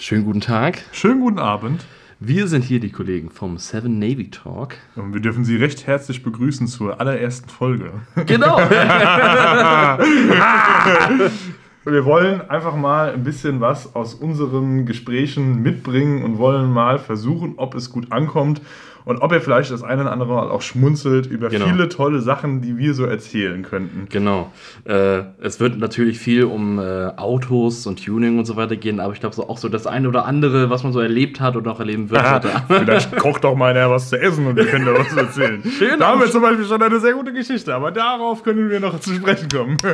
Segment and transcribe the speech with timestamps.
[0.00, 0.82] Schönen guten Tag.
[0.92, 1.84] Schönen guten Abend.
[2.20, 4.78] Wir sind hier die Kollegen vom Seven Navy Talk.
[4.96, 7.92] Und wir dürfen Sie recht herzlich begrüßen zur allerersten Folge.
[8.24, 8.56] Genau.
[11.84, 17.54] Wir wollen einfach mal ein bisschen was aus unseren Gesprächen mitbringen und wollen mal versuchen,
[17.56, 18.60] ob es gut ankommt
[19.06, 21.64] und ob ihr vielleicht das eine oder andere Mal auch schmunzelt über Genau.
[21.64, 24.06] viele tolle Sachen, die wir so erzählen könnten.
[24.10, 24.52] genau.
[24.84, 29.14] Äh, es wird natürlich viel um äh, Autos und Tuning und so weiter gehen, aber
[29.14, 31.66] ich glaube so auch so das eine oder andere, was man so erlebt hat und
[31.66, 32.22] auch erleben wird.
[32.22, 32.52] Abend.
[32.68, 35.62] Vielleicht kocht doch mal einer was zu essen und wir können da was erzählen.
[35.78, 38.80] Schön da haben wir zum Beispiel schon eine sehr gute Geschichte, aber darauf können wir
[38.80, 39.78] noch zu sprechen kommen.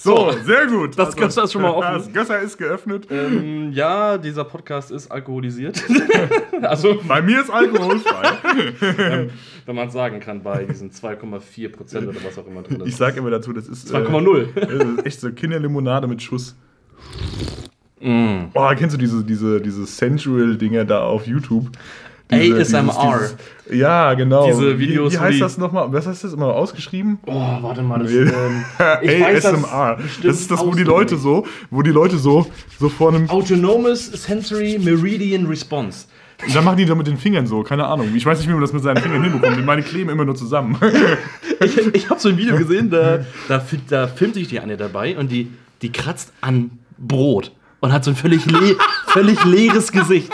[0.00, 0.96] So, sehr gut.
[0.96, 1.94] Das Gösser ist schon mal offen.
[1.94, 3.08] Das Gösser ist geöffnet.
[3.10, 5.82] ähm, ja, dieser Podcast ist alkoholisiert.
[6.62, 9.28] also, Bei mir ist alkoholfrei.
[9.66, 12.90] wenn man es sagen kann, bei diesen 2,4 Prozent oder was auch immer drin Ich
[12.92, 12.98] ist.
[12.98, 14.46] sag immer dazu, das ist, äh, 2,0.
[14.54, 16.54] das ist echt so Kinderlimonade mit Schuss.
[18.00, 18.44] Mm.
[18.54, 21.70] Oh, kennst du diese, diese, diese Sensual-Dinger da auf YouTube?
[22.30, 23.30] ASMR.
[23.70, 24.46] ja, genau.
[24.46, 25.92] Diese Videos, Wie, wie heißt das nochmal?
[25.92, 27.18] Was heißt das immer ausgeschrieben?
[27.26, 29.96] Oh, warte mal, das ähm, das ASMR.
[29.96, 30.82] bestimmt Das ist das, wo die.
[30.82, 32.46] Leute so, wo die Leute so,
[32.78, 33.28] so vor einem.
[33.30, 36.06] Autonomous Sensory Meridian Response.
[36.46, 38.14] Und dann machen die da mit den Fingern so, keine Ahnung.
[38.14, 39.64] Ich weiß nicht, wie man das mit seinen Fingern hinbekommt.
[39.66, 40.78] Meine kleben immer nur zusammen.
[41.60, 45.18] Ich, ich habe so ein Video gesehen, da, da, da filmt sich die eine dabei
[45.18, 45.50] und die,
[45.82, 48.76] die kratzt an Brot und hat so ein völlig, le
[49.08, 50.30] völlig leeres Gesicht.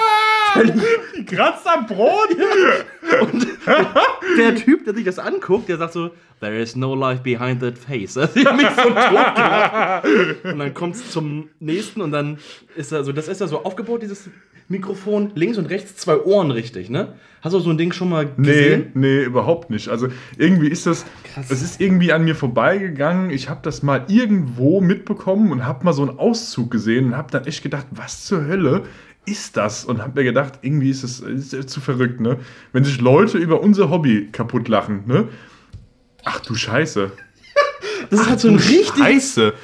[0.54, 0.74] Völlig,
[1.16, 2.28] Die kratzt am Brot.
[3.20, 3.46] und
[4.38, 6.10] der Typ, der sich das anguckt, der sagt so,
[6.40, 8.18] There is no life behind that face.
[8.18, 8.94] Also, ich hab mich so tot
[9.36, 10.04] gelacht.
[10.44, 12.38] Und dann kommt es zum nächsten und dann
[12.76, 14.28] ist er so, das ist ja so aufgebaut, dieses
[14.68, 17.14] Mikrofon, links und rechts zwei Ohren richtig, ne?
[17.42, 18.90] Hast du so ein Ding schon mal Nee, gesehen?
[18.94, 19.88] nee, überhaupt nicht.
[19.88, 21.50] Also irgendwie ist das, Krass.
[21.50, 23.28] es ist irgendwie an mir vorbeigegangen.
[23.30, 27.30] Ich habe das mal irgendwo mitbekommen und habe mal so einen Auszug gesehen und habe
[27.30, 28.84] dann echt gedacht, was zur Hölle
[29.26, 29.84] ist das?
[29.84, 32.38] Und habe mir gedacht, irgendwie ist es ist zu verrückt, ne?
[32.72, 35.28] Wenn sich Leute über unser Hobby kaputt lachen, ne?
[36.24, 37.10] Ach du Scheiße.
[38.10, 39.54] Das ist halt so ein richtig Scheiße.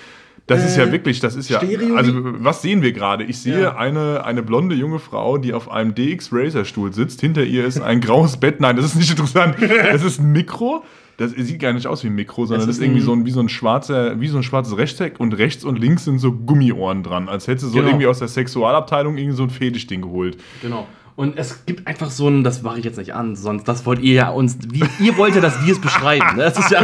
[0.47, 1.59] Das ist Äh, ja wirklich, das ist ja.
[1.61, 2.13] Stereo- Also,
[2.43, 3.23] was sehen wir gerade?
[3.25, 3.77] Ich sehe Ja.
[3.77, 7.21] eine, eine blonde junge Frau, die auf einem DX Racer Stuhl sitzt.
[7.21, 8.61] Hinter ihr ist ein graues Bett.
[8.61, 9.57] Nein, das ist nicht interessant.
[9.93, 10.83] Das ist ein Mikro.
[11.21, 13.27] Das sieht gar nicht aus wie ein Mikro, sondern das ist ist irgendwie so ein,
[13.27, 16.33] wie so ein schwarzer, wie so ein schwarzes Rechteck und rechts und links sind so
[16.33, 17.29] Gummiohren dran.
[17.29, 17.89] Als hätte sie so Genau.
[17.89, 20.39] irgendwie aus der Sexualabteilung irgendwie so ein Fetischding geholt.
[20.63, 20.87] Genau.
[21.17, 24.01] Und es gibt einfach so ein, das mache ich jetzt nicht an, sonst das wollt
[24.01, 26.37] ihr ja uns, wie, ihr wollt ja, dass wir es beschreiben.
[26.37, 26.45] Ne?
[26.45, 26.83] Das ist ja,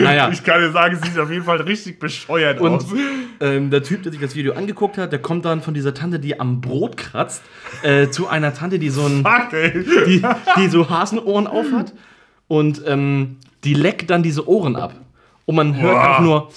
[0.00, 0.30] naja.
[0.32, 2.86] Ich kann dir sagen, es sieht auf jeden Fall richtig bescheuert Und aus.
[3.40, 6.18] ähm, der Typ, der sich das Video angeguckt hat, der kommt dann von dieser Tante,
[6.18, 7.42] die am Brot kratzt,
[7.82, 9.50] äh, zu einer Tante, die so ein, Fuck,
[10.06, 10.22] die,
[10.56, 11.92] die so Hasenohren auf hat
[12.48, 14.94] und ähm, die leckt dann diese Ohren ab.
[15.44, 16.02] Und man hört Boah.
[16.08, 16.48] einfach nur,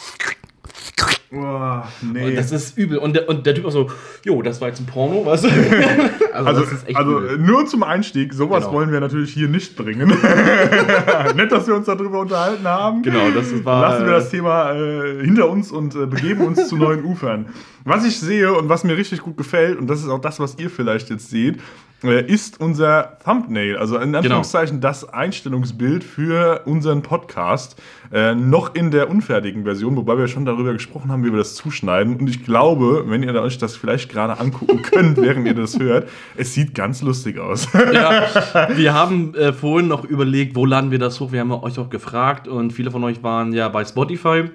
[1.31, 2.33] Oh, nee.
[2.35, 2.97] das ist übel.
[2.97, 3.87] Und der, und der Typ auch so,
[4.25, 5.47] jo, das war jetzt ein Porno, du?
[6.33, 7.35] Also, Also, das ist echt also übel.
[7.35, 8.73] äh, nur zum Einstieg, sowas Genau.
[8.77, 10.07] wollen wir natürlich hier nicht bringen.
[11.35, 13.03] Nett, dass wir uns darüber unterhalten haben.
[13.03, 13.81] Genau, das war.
[13.91, 17.45] Lassen wir das Thema äh, hinter uns und äh, begeben uns zu neuen Ufern.
[17.83, 20.57] Was ich sehe und was mir richtig gut gefällt, und das ist auch das, was
[20.57, 21.59] ihr vielleicht jetzt seht, äh,
[22.03, 27.75] ist unser Thumbnail, also in Anführungszeichen das Einstellungsbild für unseren Podcast.
[28.11, 31.53] Äh, noch in der unfertigen Version, wobei wir schon darüber gesprochen haben, wie wir das
[31.53, 32.15] zuschneiden.
[32.15, 36.09] Und ich glaube, wenn ihr euch das vielleicht gerade angucken könnt, während ihr das hört,
[36.35, 37.67] es sieht ganz lustig aus.
[37.93, 38.23] Ja,
[38.75, 41.31] wir haben äh, vorhin noch überlegt, wo laden wir das hoch.
[41.31, 44.45] Wir haben euch auch gefragt und viele von euch waren ja bei Spotify.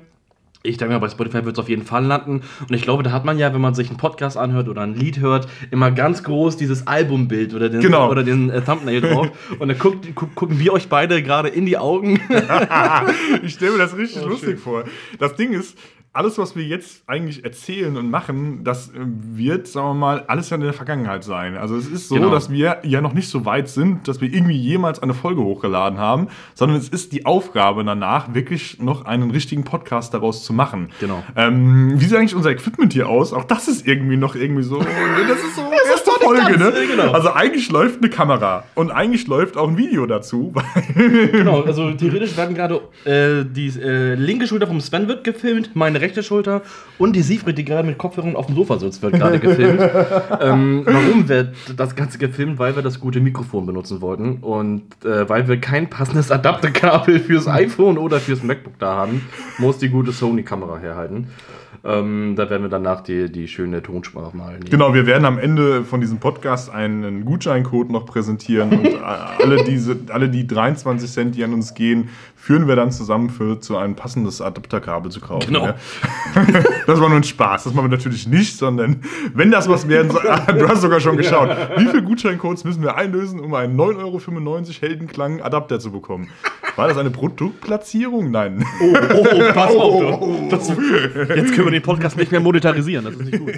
[0.67, 2.41] Ich denke mal, bei Spotify wird es auf jeden Fall landen.
[2.67, 4.95] Und ich glaube, da hat man ja, wenn man sich einen Podcast anhört oder ein
[4.95, 8.11] Lied hört, immer ganz groß dieses Albumbild oder den, Genau.
[8.11, 9.29] oder den äh, Thumbnail drauf.
[9.59, 12.19] Und dann guckt, gu gucken wir euch beide gerade in die Augen.
[13.43, 14.59] ich stelle mir das richtig Oh, lustig schön.
[14.59, 14.85] vor.
[15.19, 15.77] Das Ding ist,
[16.15, 20.49] alles, was wir jetzt eigentlich erzählen und machen, das äh, wird, sagen wir mal, alles
[20.49, 21.57] ja in der Vergangenheit sein.
[21.57, 22.31] Also es ist so, Genau.
[22.31, 25.99] dass wir ja noch nicht so weit sind, dass wir irgendwie jemals eine Folge hochgeladen
[25.99, 30.91] haben, sondern es ist die Aufgabe danach, wirklich noch einen richtigen Podcast daraus zu machen.
[31.01, 31.23] Genau.
[31.35, 33.33] Ähm, wie sieht eigentlich unser Equipment hier aus?
[33.33, 34.79] Auch das ist irgendwie noch irgendwie so.
[35.29, 36.73] Das ist so erste Folge, ne?
[36.73, 37.13] ganz, genau.
[37.13, 40.53] Also eigentlich läuft eine Kamera und eigentlich läuft auch ein Video dazu.
[40.95, 46.01] genau, also theoretisch werden gerade äh, die äh, linke Schulter vom Sven wird gefilmt, meine
[46.01, 46.63] rechte Schulter
[46.99, 49.81] und die Siegfried, die gerade mit Kopfhörern auf dem Sofa sitzt, wird gerade gefilmt.
[50.41, 52.59] ähm, warum wird das Ganze gefilmt?
[52.59, 57.49] Weil wir das gute Mikrofon benutzen wollten und äh, weil wir kein passendes Adapterkabel fürs
[57.49, 59.23] iPhone oder fürs MacBook da haben,
[59.59, 61.29] muss die gute Sony-Kamera herhalten.
[61.83, 64.71] Ähm, da werden wir danach die, die schöne Tonspur mal nehmen.
[64.71, 69.97] Genau, wir werden am Ende von diesem Podcast einen Gutscheincode noch präsentieren und alle, diese,
[70.11, 72.09] alle die 23 Cent, die an uns gehen,
[72.45, 75.47] führen wir dann zusammen für zu ein passendes Adapterkabel zu kaufen.
[75.47, 75.69] Genau.
[75.69, 75.77] Ja.
[76.87, 77.65] Das war nur ein Spaß.
[77.65, 79.01] Das machen wir natürlich nicht, sondern
[79.33, 80.23] wenn das was werden soll,
[80.59, 81.49] du hast sogar schon geschaut,
[81.79, 84.21] wie viele Gutscheincodes müssen wir einlösen, um einen 9,95 Euro
[84.81, 86.29] Heldenklang Adapter zu bekommen?
[86.77, 88.31] War das eine Produktplatzierung?
[88.31, 88.67] Nein.
[88.83, 90.21] Oh, oh, oh pass auf.
[90.21, 93.07] Oh, das, jetzt können wir den Podcast nicht mehr monetarisieren.
[93.07, 93.55] Das ist nicht gut.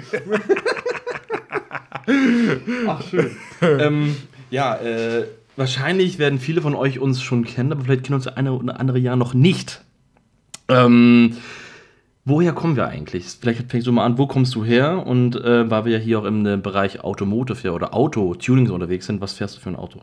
[2.87, 3.31] Ach, schön.
[3.61, 4.15] ähm,
[4.49, 5.25] ja, äh,
[5.57, 8.99] wahrscheinlich werden viele von euch uns schon kennen, aber vielleicht kennen uns eine oder andere
[8.99, 9.81] Jahr noch nicht.
[10.69, 11.35] Ähm,
[12.23, 13.25] woher kommen wir eigentlich?
[13.25, 15.05] Vielleicht fängst du mal an, wo kommst du her?
[15.05, 19.07] Und äh, weil wir ja hier auch im äh, Bereich Automotive ja, oder Auto-Tunings unterwegs
[19.07, 19.99] sind, was fährst du für ein Auto?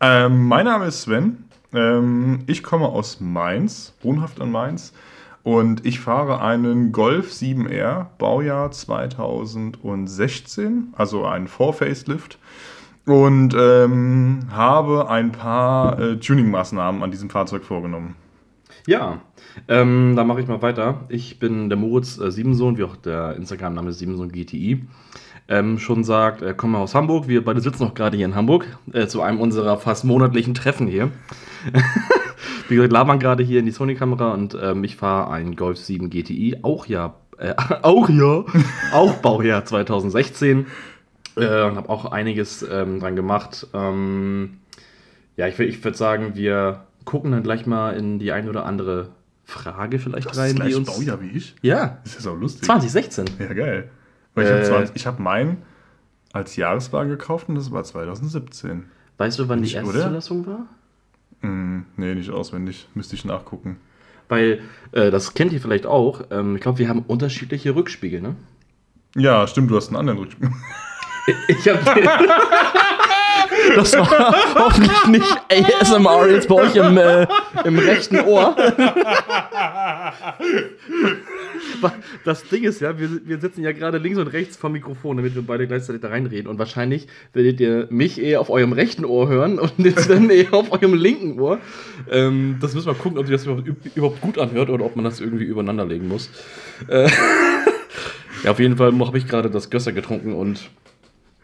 [0.00, 1.44] Ähm, mein Name ist Sven.
[1.72, 4.94] Ähm, ich komme aus Mainz, wohnhaft in Mainz.
[5.42, 12.38] Und ich fahre einen Golf 7R, Baujahr 2016, also einen Vor-Facelift.
[13.06, 18.16] Und ähm, habe ein paar äh, Tuning-Maßnahmen an diesem Fahrzeug vorgenommen.
[18.86, 19.20] Ja,
[19.68, 21.00] ähm, da mache ich mal weiter.
[21.08, 24.86] Ich bin der Moritz äh, Siebensohn, wie auch der Instagram-Name Siebensohn GTI.
[25.46, 27.28] Ähm, schon sagt, äh, komme aus Hamburg.
[27.28, 30.86] Wir beide sitzen noch gerade hier in Hamburg äh, zu einem unserer fast monatlichen Treffen
[30.86, 31.10] hier.
[32.68, 36.08] Wie gesagt, labern gerade hier in die Sony-Kamera und ähm, ich fahre einen Golf 7
[36.08, 38.44] GTI, auch ja, äh, auch ja,
[38.92, 40.66] auch Baujahr 2016
[41.36, 43.66] äh, und habe auch einiges ähm, dran gemacht.
[43.74, 44.58] Ähm,
[45.36, 49.10] ja, ich, ich würde sagen, wir gucken dann gleich mal in die ein oder andere
[49.44, 50.56] Frage vielleicht das rein.
[50.56, 51.54] Ist die uns Baujahr wie ich?
[51.62, 51.98] Ja.
[52.04, 52.64] Das ist ja auch lustig.
[52.64, 53.26] 2016.
[53.38, 53.90] Ja, geil.
[54.34, 55.58] Weil äh, ich habe hab meinen
[56.32, 58.86] als Jahreswagen gekauft und das war 2017.
[59.18, 60.66] Weißt du, wann die erste Zulassung war?
[61.48, 62.88] Mm, nee, nicht auswendig.
[62.94, 63.76] Müsste ich nachgucken.
[64.28, 64.60] Weil,
[64.92, 68.34] äh, das kennt ihr vielleicht auch, ähm, ich glaube, wir haben unterschiedliche Rückspiegel, ne?
[69.14, 70.50] Ja, stimmt, du hast einen anderen Rückspiegel.
[71.48, 71.80] Ich habe
[73.76, 77.26] Das war hoffentlich nicht ASMR jetzt bei euch im, äh,
[77.64, 78.54] im rechten Ohr.
[82.24, 85.34] Das Ding ist ja, wir, wir sitzen ja gerade links und rechts vom Mikrofon, damit
[85.34, 86.48] wir beide gleichzeitig da reinreden.
[86.48, 90.52] Und wahrscheinlich werdet ihr mich eher auf eurem rechten Ohr hören und jetzt dann eher
[90.54, 91.58] auf eurem linken Ohr.
[92.10, 93.46] Ähm, das müssen wir gucken, ob sich das
[93.94, 96.30] überhaupt gut anhört oder ob man das irgendwie übereinander legen muss.
[96.88, 97.08] Äh,
[98.44, 100.70] ja, auf jeden Fall habe ich gerade das Gösser getrunken und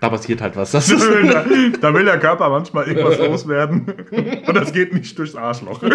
[0.01, 0.73] da passiert halt was.
[0.73, 1.45] Das da,
[1.81, 3.87] da, will der Körper manchmal irgendwas loswerden.
[4.47, 5.81] Und das geht nicht durchs Arschloch.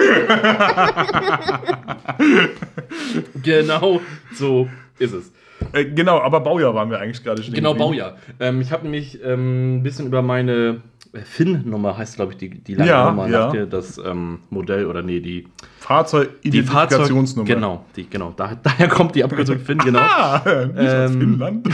[3.44, 4.02] genau
[4.34, 4.70] so
[5.00, 5.32] ist es.
[5.74, 7.54] Äh, genau, aber Baujahr waren wir eigentlich gerade schon.
[7.54, 8.18] Genau, Baujahr.
[8.40, 10.82] Ähm, ich habe nämlich ähm, ein bisschen über meine
[11.14, 13.54] FIN-Nummer, heißt glaube ich die, die lange ja, Nummer, ja.
[13.54, 15.48] nach das ähm, Modell oder nee, die
[15.86, 17.48] Fahrzeugidentifikationsnummer.
[17.48, 18.34] Fahrzeug, genau, die, genau.
[18.36, 20.00] Da, daher kommt die Abkürzung FIN, genau.
[20.00, 21.68] Ah, nicht ähm, aus Finnland.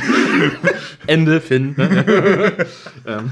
[1.08, 1.76] Ende FIN.
[1.78, 1.86] Ne?
[3.08, 3.32] ähm,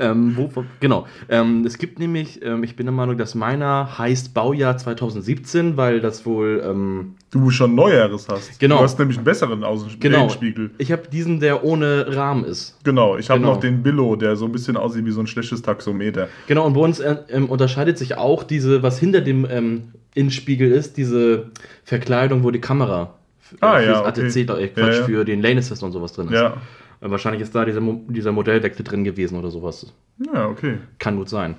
[0.00, 0.50] ähm, wo,
[0.80, 1.06] genau.
[1.28, 6.00] Ähm, es gibt nämlich, ähm, ich bin der Meinung, dass meiner heißt Baujahr 2017, weil
[6.00, 6.62] das wohl.
[6.64, 8.58] Ähm, du schon Neueres hast.
[8.58, 8.78] Genau.
[8.78, 10.10] Du hast nämlich einen besseren Außenspiegel.
[10.10, 10.70] Genau.
[10.78, 12.76] Ich habe diesen, der ohne Rahmen ist.
[12.82, 13.16] Genau.
[13.16, 13.54] Ich habe genau.
[13.54, 16.28] noch den Billo, der so ein bisschen aussieht wie so ein schlechtes Taxometer.
[16.48, 16.66] Genau.
[16.66, 20.96] Und bei uns äh, ähm, unterscheidet sich auch diese, was hinter dem ähm, Innenspiegel ist,
[20.96, 21.50] diese
[21.84, 23.14] Verkleidung, wo die Kamera
[23.60, 24.26] ah, fürs ja, okay.
[24.26, 25.04] ATC, äh, Quatsch, ja, ja.
[25.04, 26.34] für den Lane Assist und sowas drin ist.
[26.34, 26.56] Ja.
[27.00, 29.86] Wahrscheinlich ist da dieser, dieser Modellwechsel drin gewesen oder sowas.
[30.32, 30.78] Ja, okay.
[30.98, 31.56] Kann gut sein.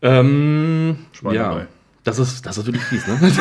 [0.00, 0.96] Ähm,
[1.30, 1.66] ja.
[2.04, 3.18] Das ist, das ist wirklich fies, ne?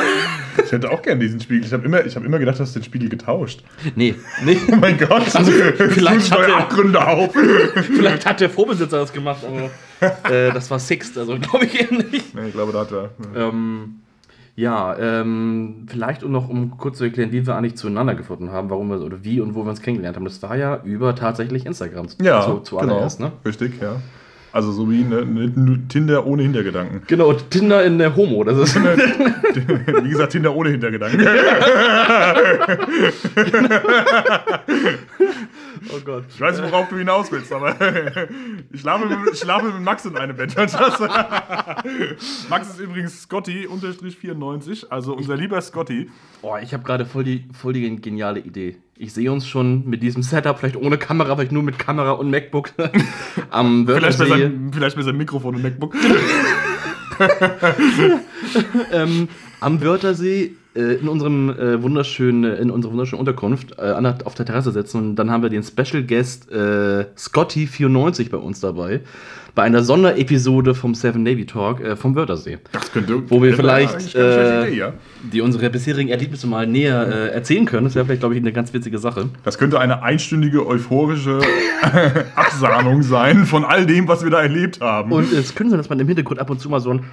[0.65, 1.65] ich hätte auch gerne diesen Spiegel.
[1.65, 3.63] Ich habe immer, hab immer gedacht, du hast den Spiegel getauscht.
[3.95, 4.57] Nee, nee.
[4.69, 5.23] Oh mein Gott.
[5.33, 7.33] Also, vielleicht, hat der, Abgründe auf.
[7.75, 9.69] vielleicht hat der Vorbesitzer das gemacht, aber
[10.29, 12.35] äh, das war Sixt, also glaube ich eher nicht.
[12.35, 13.11] Nee, ich glaube, da hat er.
[13.33, 13.49] Ja.
[13.49, 14.01] Ähm,
[14.57, 18.71] ja, ähm, vielleicht um noch um kurz zu erklären, wie wir eigentlich zueinander gefunden haben,
[18.71, 20.25] warum wir oder wie und wo wir uns kennengelernt haben.
[20.25, 23.29] Das war ja über tatsächlich Instagram ja, zu, zuallererst, genau.
[23.29, 23.35] ne?
[23.45, 23.97] Richtig, ja.
[24.51, 27.03] Also so wie eine, eine, Tinder ohne Hintergedanken.
[27.05, 28.43] Genau, Tinder in der Homo.
[28.43, 28.75] Das ist
[30.03, 31.19] wie gesagt, Tinder ohne Hintergedanken.
[35.95, 36.25] oh Gott.
[36.29, 37.75] Ich weiß nicht, worauf du hinaus willst, aber
[38.71, 40.55] ich schlafe mit, ich schlafe mit Max in einem Bett.
[42.49, 46.09] Max ist übrigens Scotty, unterstrich 94, also unser lieber Scotty.
[46.41, 48.77] Oh, ich habe gerade voll die, voll die geniale Idee.
[48.95, 52.31] Ich sehe uns schon mit diesem Setup, vielleicht ohne Kamera, vielleicht nur mit Kamera und
[52.31, 52.71] MacBook
[53.51, 55.95] am vielleicht, mit seinem, vielleicht mit seinem Mikrofon und MacBook.
[58.91, 59.27] ähm,
[59.59, 63.93] am Wörthersee in unserem äh, wunderschönen, äh, in unserer wunderschönen Unterkunft äh,
[64.23, 68.59] auf der Terrasse sitzen und dann haben wir den Special Guest äh, Scotty94 bei uns
[68.59, 69.01] dabei.
[69.55, 72.59] Bei einer Sonderepisode vom Seven Navy Talk äh, vom Wörthersee.
[72.73, 73.23] Das könnte.
[73.27, 74.93] Wo wir vielleicht äh, Idee, ja?
[75.33, 77.85] die unsere bisherigen Erlebnisse mal näher äh, erzählen können.
[77.85, 79.29] Das wäre vielleicht, glaube ich, eine ganz witzige Sache.
[79.43, 81.39] Das könnte eine einstündige euphorische
[82.35, 85.11] Absahnung sein von all dem, was wir da erlebt haben.
[85.11, 87.05] Und es könnte sein, dass man im Hintergrund ab und zu mal so ein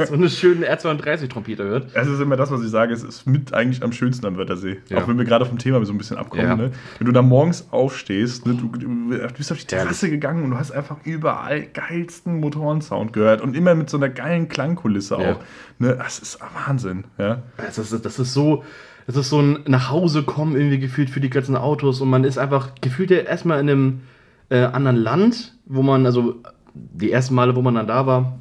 [0.08, 1.88] so eine schöne R32-Trompete hört.
[1.94, 4.78] Es ist immer das, was ich sage, es ist mit eigentlich am schönsten am Wörthersee.
[4.88, 4.98] Ja.
[4.98, 6.46] Auch wenn wir gerade vom Thema so ein bisschen abkommen.
[6.46, 6.56] Ja.
[6.56, 6.70] Ne?
[6.98, 8.54] Wenn du da morgens aufstehst, ne?
[8.54, 10.12] du, du, bist auf die Terrasse ja.
[10.12, 14.48] gegangen und du hast einfach überall geilsten Motorensound gehört und immer mit so einer geilen
[14.48, 15.40] Klangkulisse auch.
[15.78, 15.96] Ne?
[15.96, 17.04] Das ist Wahnsinn.
[17.18, 17.42] Ja?
[17.56, 18.64] Das, ist, das ist so.
[19.06, 22.76] Das ist so ein Nachhausekommen irgendwie gefühlt für die ganzen Autos und man ist einfach
[22.80, 24.00] gefühlt ja erstmal in einem
[24.50, 26.36] äh, anderen Land, wo man, also
[26.74, 28.38] die ersten Male, wo man dann da war,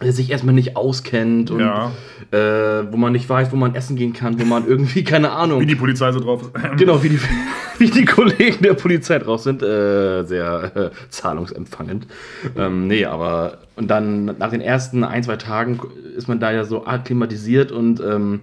[0.00, 1.90] sich erstmal nicht auskennt und ja.
[2.30, 5.60] äh, wo man nicht weiß, wo man essen gehen kann, wo man irgendwie, keine Ahnung.
[5.60, 6.76] Wie die Polizei so drauf ist.
[6.76, 7.20] genau, wie die,
[7.78, 9.62] wie die Kollegen der Polizei drauf sind.
[9.62, 12.06] Äh, sehr äh, zahlungsempfangend.
[12.56, 15.80] Ähm, nee, aber und dann nach den ersten ein, zwei Tagen
[16.16, 18.40] ist man da ja so akklimatisiert und ähm,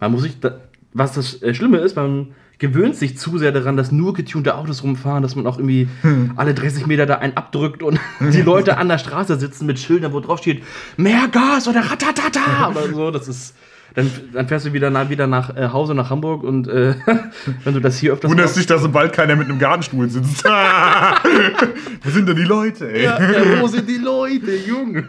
[0.00, 0.60] man muss sich, da,
[0.92, 2.28] was das äh, Schlimme ist, man
[2.62, 6.34] gewöhnt sich zu sehr daran, dass nur getunte Autos rumfahren, dass man auch irgendwie hm.
[6.36, 10.12] alle 30 Meter da einen abdrückt und die Leute an der Straße sitzen mit Schildern,
[10.12, 10.62] wo drauf steht,
[10.96, 13.10] mehr Gas oder ratatata oder so.
[13.10, 13.56] Das ist.
[13.94, 16.94] Dann, dann fährst du wieder nach, wieder nach äh, Hause nach Hamburg und äh,
[17.64, 18.30] wenn du das hier öfters.
[18.30, 20.44] Wunderst dich, dass sobald keiner mit einem Gartenstuhl sitzt.
[20.44, 23.04] wo sind denn die Leute, ey?
[23.04, 25.04] Ja, ja, wo sind die Leute, Junge?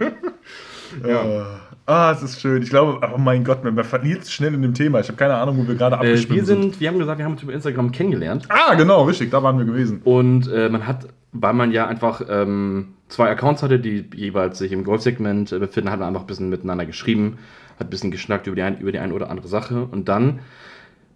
[1.08, 1.62] Ja.
[1.86, 2.64] Ah, es ist schön.
[2.64, 5.02] Ich glaube, oh mein Gott, man verliert schnell in dem Thema.
[5.02, 6.80] Ich habe keine Ahnung, wo wir gerade abgeschwimmt äh, wir sind, sind.
[6.80, 8.48] Wir haben gesagt, wir haben uns über Instagram kennengelernt.
[8.50, 10.02] Ah, genau, richtig, da waren wir gewesen.
[10.04, 14.72] Und äh, man hat, weil man ja einfach ähm, zwei Accounts hatte, die jeweils sich
[14.72, 17.38] im Golfsegment äh, befinden, hat man einfach ein bisschen miteinander geschrieben,
[17.78, 19.84] hat ein bisschen geschnackt über die, ein, über die eine oder andere Sache.
[19.84, 20.40] Und dann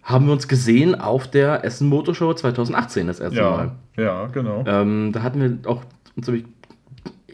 [0.03, 3.71] haben wir uns gesehen auf der Essen Motorshow 2018 das erste ja, Mal.
[3.95, 4.65] Ja, genau.
[4.67, 5.83] Ähm, da hatten wir auch
[6.17, 6.29] uns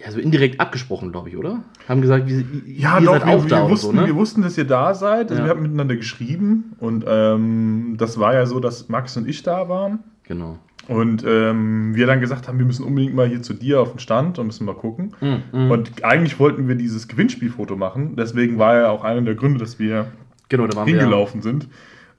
[0.03, 1.63] ja, so indirekt abgesprochen, glaube ich, oder?
[1.87, 4.05] Haben gesagt, wie, ja, ihr doch, seid wir, auch wir, da wir wussten, so, ne?
[4.05, 5.29] wir wussten, dass ihr da seid.
[5.29, 5.45] Also ja.
[5.45, 9.69] wir haben miteinander geschrieben und ähm, das war ja so, dass Max und ich da
[9.69, 9.99] waren.
[10.23, 10.59] Genau.
[10.89, 13.99] Und ähm, wir dann gesagt haben, wir müssen unbedingt mal hier zu dir auf den
[13.99, 15.13] Stand und müssen mal gucken.
[15.21, 15.71] Mm, mm.
[15.71, 18.17] Und eigentlich wollten wir dieses Gewinnspielfoto machen.
[18.17, 20.07] Deswegen war ja auch einer der Gründe, dass wir
[20.49, 21.69] genau, hingelaufen wir, sind.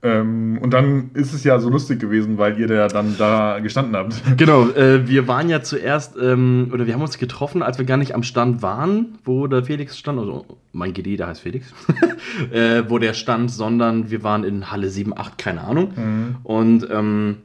[0.05, 3.97] Ähm, und dann ist es ja so lustig gewesen, weil ihr da dann da gestanden
[3.97, 4.23] habt.
[4.37, 7.97] Genau, äh, wir waren ja zuerst, ähm, oder wir haben uns getroffen, als wir gar
[7.97, 11.73] nicht am Stand waren, wo der Felix stand, also mein GD, der heißt Felix,
[12.53, 15.93] äh, wo der stand, sondern wir waren in Halle 7, 8, keine Ahnung.
[15.97, 16.37] Mhm.
[16.43, 17.37] Und ähm,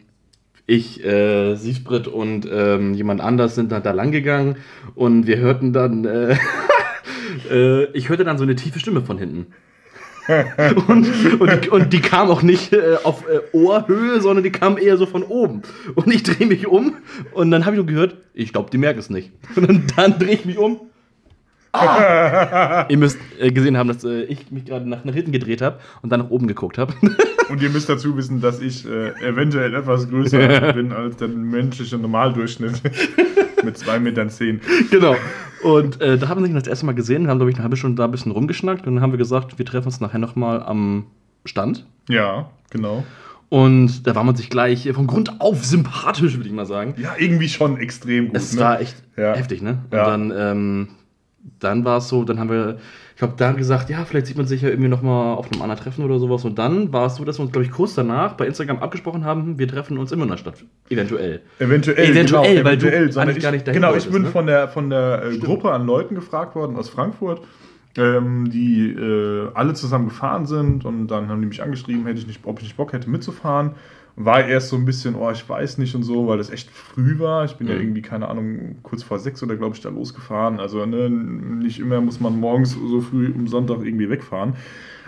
[0.66, 4.58] ich, äh, Siegfried und ähm, jemand anders sind dann da lang gegangen
[4.96, 6.36] und wir hörten dann, äh,
[7.50, 9.48] äh, ich hörte dann so eine tiefe Stimme von hinten
[10.88, 11.08] und,
[11.42, 14.98] und, die, und, die, kam auch nicht äh, auf äh, Ohrhöhe, sondern die kam eher
[14.98, 15.64] so von oben.
[15.96, 16.98] Und ich drehe mich um
[17.32, 19.32] und dann habe ich nur gehört, ich glaube, die merken es nicht.
[19.56, 20.82] Und dann, dann drehe ich mich um.
[21.72, 22.86] Ah.
[22.90, 25.80] ihr müsst äh, gesehen haben, dass äh, ich mich gerade nach, nach hinten gedreht habe
[26.02, 26.94] und dann nach oben geguckt habe.
[27.50, 31.98] und ihr müsst dazu wissen, dass ich äh, eventuell etwas größer bin als der menschliche
[31.98, 32.82] Normaldurchschnitt.
[33.64, 34.30] Mit 2,10 Metern.
[34.30, 34.62] Zehn.
[34.92, 35.16] Genau.
[35.64, 37.64] Und äh, da haben wir uns das erste Mal gesehen, wir haben, glaube ich, eine
[37.64, 40.20] halbe Stunde da ein bisschen rumgeschnackt und dann haben wir gesagt, wir treffen uns nachher
[40.20, 41.08] nochmal am
[41.46, 41.86] Stand.
[42.08, 43.04] Ja, genau.
[43.50, 46.94] Und da war man sich gleich von Grund auf sympathisch, würde ich mal sagen.
[46.98, 48.38] Ja, irgendwie schon extrem gut.
[48.38, 48.62] Es ne?
[48.62, 49.34] war echt ja.
[49.34, 49.80] heftig, ne?
[49.90, 50.06] Und ja.
[50.06, 50.88] dann, ähm,
[51.60, 52.78] dann war es so, dann haben wir
[53.20, 55.84] ich habe da gesagt, ja, vielleicht sieht man sich ja irgendwie nochmal auf einem anderen
[55.84, 56.46] Treffen oder sowas.
[56.46, 59.26] Und dann war es so, dass wir uns, glaube ich, kurz danach bei Instagram abgesprochen
[59.26, 60.64] haben, wir treffen uns immer in der Stadt.
[60.90, 61.42] Eventuell.
[61.60, 64.30] Eventuell, Eventuell, genau, weil eventuell, du eigentlich gar nicht dahin Genau, ich bin ne?
[64.30, 67.42] von der, von der äh, Gruppe an Leuten gefragt worden aus Frankfurt,
[67.98, 70.86] ähm, die äh, alle zusammen gefahren sind.
[70.86, 73.72] Und dann haben die mich angeschrieben, hätte ich nicht, ob ich nicht Bock hätte mitzufahren
[74.16, 77.20] war erst so ein bisschen, oh, ich weiß nicht und so, weil das echt früh
[77.20, 77.46] war.
[77.46, 77.74] Ich bin mhm.
[77.74, 80.60] ja irgendwie, keine Ahnung, kurz vor sechs oder glaube ich da losgefahren.
[80.60, 84.56] Also ne, nicht immer muss man morgens so früh am Sonntag irgendwie wegfahren.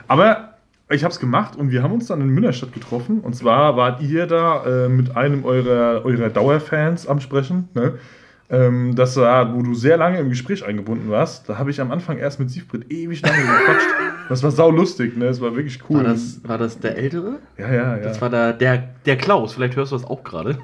[0.08, 0.55] Aber
[0.89, 3.20] ich habe es gemacht und wir haben uns dann in Münnerstadt getroffen.
[3.22, 7.70] Und zwar wart ihr da äh, mit einem eurer, eurer Dauerfans am Sprechen.
[7.74, 7.93] Ne?
[8.51, 11.48] Ähm, das war, wo du sehr lange im Gespräch eingebunden warst.
[11.48, 13.88] Da habe ich am Anfang erst mit Siegfried ewig lange gequatscht.
[14.29, 15.25] Das war sau lustig, ne?
[15.25, 15.98] Das war wirklich cool.
[15.98, 17.39] War das, war das der Ältere?
[17.58, 18.03] Ja, ja, ja.
[18.03, 19.55] Das war der, der, der Klaus.
[19.55, 20.58] Vielleicht hörst du das auch gerade.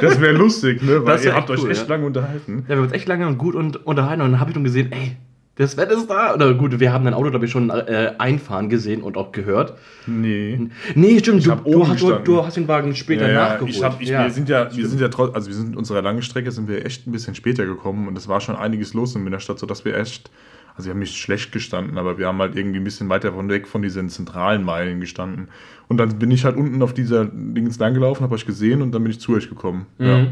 [0.00, 1.00] Das wäre lustig, ne?
[1.04, 1.88] Weil ihr habt euch cool, echt ja.
[1.88, 2.62] lange unterhalten.
[2.62, 4.62] Ja, wir haben uns echt lange und gut und unterhalten und dann habe ich dann
[4.62, 5.16] gesehen, ey,
[5.58, 6.34] das Wetter ist da.
[6.34, 9.76] Oder gut, wir haben dein Auto, glaube ich, schon äh, einfahren gesehen und auch gehört.
[10.06, 10.68] Nee.
[10.94, 11.46] Nee, stimmt.
[11.46, 13.70] Du, du, hast, du, du, hast den Wagen später ja, ja, nachgeholt.
[13.70, 16.00] Ich hab, ich, ja, wir sind ja, wir sind ja trotz, also wir sind unserer
[16.00, 19.14] langen Strecke sind wir echt ein bisschen später gekommen und es war schon einiges los
[19.14, 20.30] in der Stadt, sodass wir echt
[20.78, 23.48] also wir haben nicht schlecht gestanden, aber wir haben halt irgendwie ein bisschen weiter von
[23.48, 25.48] weg von diesen zentralen Meilen gestanden.
[25.88, 28.92] Und dann bin ich halt unten auf dieser Dings lang gelaufen, habe euch gesehen und
[28.92, 29.86] dann bin ich zu euch gekommen.
[29.98, 30.06] Mhm.
[30.06, 30.26] Ja.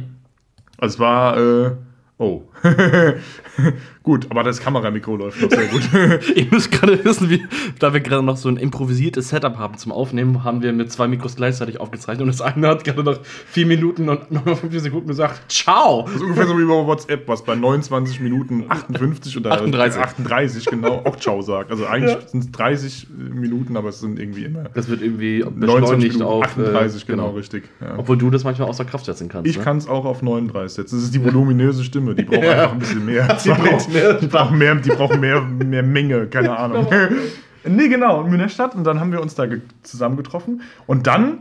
[0.79, 1.71] Also es war, äh,
[2.19, 2.43] oh.
[4.07, 5.83] Gut, aber das Kameramikro läuft noch sehr gut.
[6.37, 7.45] Ihr müsst gerade wissen, wie,
[7.81, 11.09] da wir gerade noch so ein improvisiertes Setup haben zum Aufnehmen, haben wir mit zwei
[11.09, 15.09] Mikros gleichzeitig aufgezeichnet und das eine hat gerade nach vier Minuten und noch 50 Sekunden
[15.09, 16.05] gesagt, ciao!
[16.05, 20.67] Das ist ungefähr so wie bei WhatsApp, was bei 29 Minuten 58 oder 38, 38
[20.67, 21.73] genau auch ciao sagt.
[21.73, 22.29] Also eigentlich ja.
[22.29, 24.67] sind es 30 Minuten, aber es sind irgendwie immer.
[24.73, 27.65] Das wird irgendwie beschleunigt auf 38, äh, genau, genau, richtig.
[27.81, 27.99] Ja.
[27.99, 29.51] Obwohl du das manchmal außer Kraft setzen kannst.
[29.51, 29.65] Ich ne?
[29.65, 30.95] kann es auch auf 39 setzen.
[30.95, 33.37] Das ist die voluminöse Stimme, die braucht einfach ein bisschen mehr.
[33.57, 34.15] Braucht mehr.
[34.15, 36.87] Die brauchen mehr, die brauchen mehr, mehr Menge, keine Ahnung.
[37.65, 38.75] nee, genau, in Münnerstadt.
[38.75, 39.47] Und dann haben wir uns da
[39.83, 40.63] zusammengetroffen.
[40.87, 41.39] Und dann,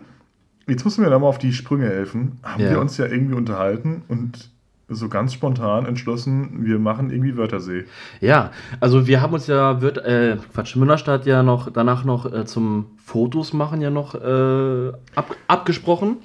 [0.67, 2.71] jetzt müssen wir da mal auf die Sprünge helfen, haben ja.
[2.71, 4.49] wir uns ja irgendwie unterhalten und
[4.87, 7.85] so ganz spontan entschlossen, wir machen irgendwie Wörthersee.
[8.21, 12.45] Ja, also wir haben uns ja, wird, äh, Quatsch, Münnerstadt ja noch danach noch äh,
[12.45, 16.17] zum Fotos machen ja noch äh, ab, abgesprochen.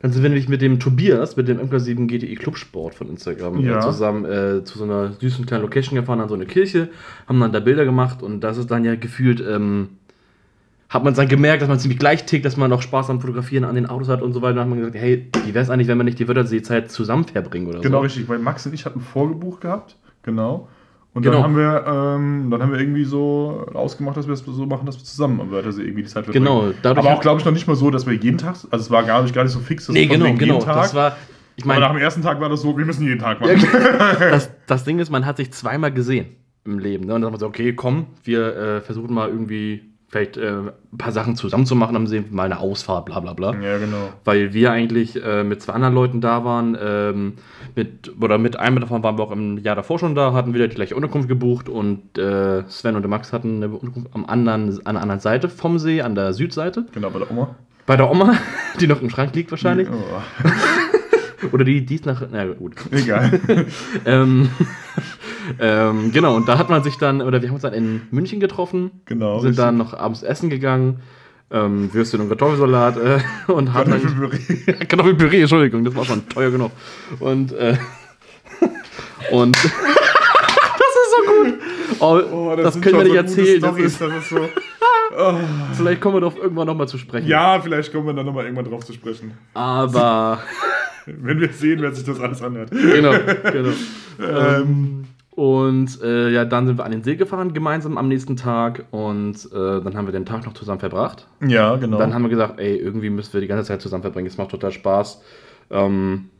[0.00, 3.68] Dann sind wir nämlich mit dem Tobias, mit dem MK7 GTI Clubsport von Instagram, äh,
[3.68, 3.80] ja.
[3.80, 6.88] zusammen äh, zu so einer süßen kleinen Location gefahren, an so eine Kirche,
[7.26, 9.88] haben dann da Bilder gemacht und das ist dann ja gefühlt, ähm,
[10.88, 13.64] hat man dann gemerkt, dass man ziemlich gleich tickt, dass man auch Spaß am Fotografieren
[13.64, 14.54] an den Autos hat und so weiter.
[14.54, 17.24] Dann hat man gesagt, hey, wie wäre es eigentlich, wenn wir nicht die Wörterseezeit zusammen
[17.24, 17.88] verbringen oder genau, so?
[17.88, 20.68] Genau, richtig, weil Max und ich hatten vorgebucht gehabt, genau.
[21.14, 21.36] Und genau.
[21.36, 24.86] dann, haben wir, ähm, dann haben wir irgendwie so ausgemacht, dass wir es so machen,
[24.86, 26.44] dass wir zusammen am Wörthersee irgendwie die Zeit verbringen.
[26.44, 26.72] Genau.
[26.82, 28.90] Dadurch Aber auch, glaube ich, noch nicht mal so, dass wir jeden Tag, also es
[28.90, 30.62] war gar nicht, gar nicht so fix, dass nee, genau, genau.
[30.64, 31.16] Das war,
[31.56, 33.60] ich meine, nach dem ersten Tag war das so, wir müssen jeden Tag machen.
[34.20, 36.26] das, das Ding ist, man hat sich zweimal gesehen
[36.64, 37.06] im Leben.
[37.06, 37.14] Ne?
[37.14, 40.98] Und dann haben wir so, okay, komm, wir äh, versuchen mal irgendwie vielleicht äh, ein
[40.98, 43.54] paar Sachen zusammen zu machen, dann sehen wir mal eine Ausfahrt, bla bla bla.
[43.60, 44.08] Ja, genau.
[44.24, 47.34] Weil wir eigentlich äh, mit zwei anderen Leuten da waren, ähm,
[47.74, 50.66] mit, oder mit einem davon waren wir auch im Jahr davor schon da, hatten wieder
[50.66, 54.94] die gleiche Unterkunft gebucht und äh, Sven und Max hatten eine Unterkunft am anderen, an
[54.94, 56.86] der anderen Seite vom See, an der Südseite.
[56.92, 57.54] Genau, bei der Oma.
[57.84, 58.34] Bei der Oma,
[58.80, 59.88] die noch im Schrank liegt wahrscheinlich.
[59.90, 60.48] Oh.
[61.52, 62.22] Oder die, die ist nach.
[62.30, 62.74] Na gut.
[62.90, 63.40] Egal.
[64.04, 64.50] ähm,
[65.58, 68.40] ähm, genau, und da hat man sich dann, oder wir haben uns dann in München
[68.40, 68.90] getroffen.
[69.04, 69.38] Genau.
[69.40, 69.64] Sind richtig.
[69.64, 71.00] dann noch abends essen gegangen.
[71.50, 74.72] Ähm, Würstchen und Kartoffelsalat äh, und haben Kartoffelpüree.
[74.86, 76.72] Kartoffelpüree, Entschuldigung, das war schon teuer genug.
[77.20, 77.76] Und, äh,
[79.30, 79.72] und das ist
[81.16, 81.54] so gut.
[82.00, 83.60] Oh, oh das, das können wir nicht erzählen.
[83.60, 84.48] Storys, das ist, das ist so.
[85.16, 85.34] Oh.
[85.72, 87.26] Vielleicht kommen wir doch irgendwann nochmal zu sprechen.
[87.26, 89.32] Ja, vielleicht kommen wir dann nochmal irgendwann drauf zu sprechen.
[89.54, 90.42] Aber.
[91.06, 92.70] Wenn wir sehen, wer sich das alles anhört.
[92.70, 93.12] Genau,
[93.50, 93.70] genau.
[94.20, 95.04] ähm,
[95.38, 98.86] und äh, ja, dann sind wir an den See gefahren, gemeinsam am nächsten Tag.
[98.90, 101.28] Und äh, dann haben wir den Tag noch zusammen verbracht.
[101.46, 101.96] Ja, genau.
[101.96, 104.26] Dann haben wir gesagt, ey, irgendwie müssen wir die ganze Zeit zusammen verbringen.
[104.26, 105.22] Es macht total Spaß.
[105.70, 106.30] Ähm,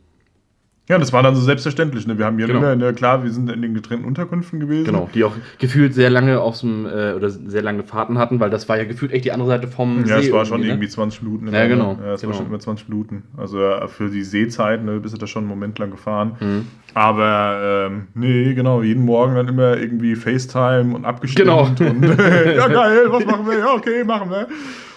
[0.89, 2.07] ja, das war dann so selbstverständlich.
[2.07, 2.17] Ne?
[2.17, 2.59] Wir haben ja genau.
[2.59, 4.85] immer, ne, klar, wir sind in den getrennten Unterkünften gewesen.
[4.85, 8.49] Genau, die auch gefühlt sehr lange aus dem, äh, oder sehr lange Fahrten hatten, weil
[8.49, 10.11] das war ja gefühlt echt die andere Seite vom ja, See.
[10.13, 10.67] Ja, es war schon ne?
[10.67, 11.47] irgendwie 20 Minuten.
[11.53, 11.99] Ja, genau.
[12.03, 12.33] Ja, es genau.
[12.33, 13.23] war schon über 20 Minuten.
[13.37, 16.37] Also äh, für die Seezeit ne, bist du da schon einen Moment lang gefahren.
[16.39, 16.65] Mhm.
[16.95, 21.47] Aber ähm, nee, genau, jeden Morgen dann immer irgendwie FaceTime und abgestimmt.
[21.47, 21.67] Genau.
[21.67, 23.59] Und, ja, geil, was machen wir?
[23.59, 24.47] Ja, okay, machen wir.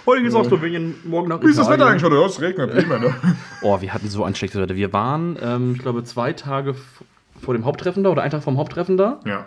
[0.04, 2.16] Heute geht's aus Slowenien, morgen nach Wie ist das Wetter eigentlich heute?
[2.16, 3.14] Es regnet immer, ne?
[3.62, 4.74] Oh, wir hatten so ein schlechtes Wetter.
[4.74, 6.74] Wir waren, ähm, ich glaube, zwei Tage
[7.40, 9.20] vor dem Haupttreffen da oder einen Tag vom Haupttreffen da.
[9.24, 9.46] Ja.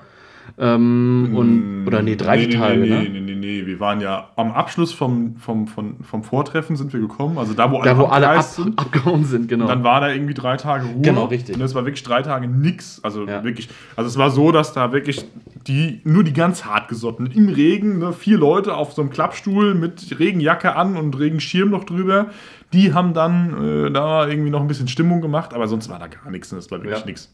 [0.58, 3.10] Ähm, und, oder nee, drei nee, Tage, nee, ne?
[3.10, 7.00] Nee, nee, nee, wir waren ja am Abschluss vom, vom, vom, vom Vortreffen sind wir
[7.00, 8.80] gekommen, also da, wo alle, da, wo alle ab, sind.
[8.80, 9.68] abgehauen sind, genau.
[9.68, 11.02] Dann war da irgendwie drei Tage Ruhe.
[11.02, 11.56] Genau, richtig.
[11.56, 13.44] Und es war wirklich drei Tage nix, also ja.
[13.44, 15.26] wirklich, also es war so, dass da wirklich
[15.68, 20.20] die, nur die ganz hartgesottenen, im Regen, ne, vier Leute auf so einem Klappstuhl mit
[20.20, 22.28] Regenjacke an und Regenschirm noch drüber,
[22.74, 26.08] die haben dann äh, da irgendwie noch ein bisschen Stimmung gemacht, aber sonst war da
[26.08, 27.06] gar nichts, das war wirklich ja.
[27.06, 27.34] nichts.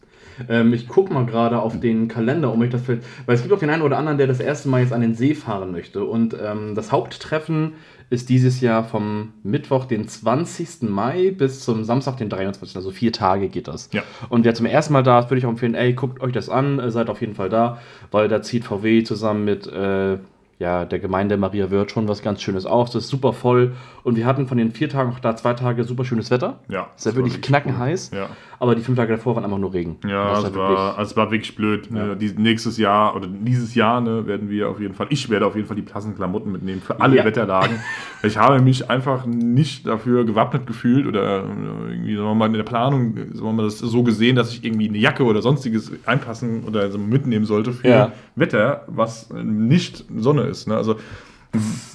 [0.49, 3.59] Ähm, ich gucke mal gerade auf den Kalender, um mich das weil es gibt auch
[3.59, 6.03] den einen oder anderen, der das erste Mal jetzt an den See fahren möchte.
[6.05, 7.73] Und ähm, das Haupttreffen
[8.09, 10.89] ist dieses Jahr vom Mittwoch, den 20.
[10.89, 12.75] Mai bis zum Samstag, den 23.
[12.75, 13.89] Also vier Tage geht das.
[13.93, 14.03] Ja.
[14.29, 16.49] Und wer zum ersten Mal da ist, würde ich auch empfehlen, ey, guckt euch das
[16.49, 17.79] an, äh, seid auf jeden Fall da,
[18.11, 20.17] weil da zieht VW zusammen mit äh,
[20.61, 22.91] ja, der Gemeinde Maria Wirth schon was ganz Schönes auf.
[22.91, 23.75] Das ist super voll.
[24.03, 26.59] Und wir hatten von den vier Tagen auch da zwei Tage super schönes Wetter.
[26.69, 26.87] Ja.
[26.95, 28.11] Es ist ja wirklich knackenheiß.
[28.13, 28.19] Cool.
[28.19, 28.29] Ja.
[28.61, 29.97] Aber die fünf Tage davor waren einfach nur Regen.
[30.07, 31.89] Ja, es war, also es war wirklich blöd.
[31.89, 32.09] Ne?
[32.09, 32.15] Ja.
[32.15, 35.55] Die, nächstes Jahr oder dieses Jahr ne, werden wir auf jeden Fall, ich werde auf
[35.55, 37.25] jeden Fall die passenden Klamotten mitnehmen für alle ja.
[37.25, 37.79] Wetterlagen.
[38.23, 41.43] ich habe mich einfach nicht dafür gewappnet gefühlt oder
[41.89, 44.63] irgendwie sagen wir mal, in der Planung sagen wir mal, das so gesehen, dass ich
[44.63, 48.11] irgendwie eine Jacke oder sonstiges einpassen oder so mitnehmen sollte für ja.
[48.35, 50.67] Wetter, was nicht Sonne ist.
[50.67, 50.77] Ne?
[50.77, 50.97] Also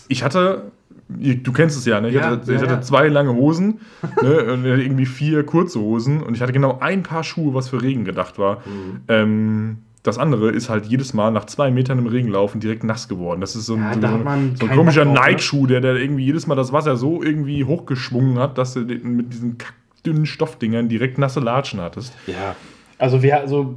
[0.08, 0.72] ich hatte
[1.08, 2.08] du kennst es ja, ne?
[2.08, 3.80] Ich, ja, hatte, ich ja, hatte, zwei lange Hosen
[4.22, 4.52] ne?
[4.52, 8.04] und irgendwie vier kurze Hosen und ich hatte genau ein Paar Schuhe, was für Regen
[8.04, 8.56] gedacht war.
[8.66, 9.00] Mhm.
[9.08, 13.08] Ähm, das andere ist halt jedes Mal nach zwei Metern im Regen laufen direkt nass
[13.08, 13.40] geworden.
[13.40, 15.14] Das ist so ein, Ja, so, hat so, ein komischer ne?
[15.14, 19.32] Nike-Schuh, der, der irgendwie jedes Mal das Wasser so irgendwie hochgeschwungen hat, dass du mit
[19.32, 22.14] diesen kackdünnen Stoffdingern direkt nasse Latschen hattest.
[22.26, 22.54] Ja.
[22.98, 23.74] Also wir, also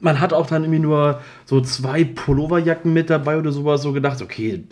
[0.00, 4.20] man hat auch dann irgendwie nur so zwei Pulloverjacken mit dabei oder sowas so gedacht,
[4.22, 4.64] okay,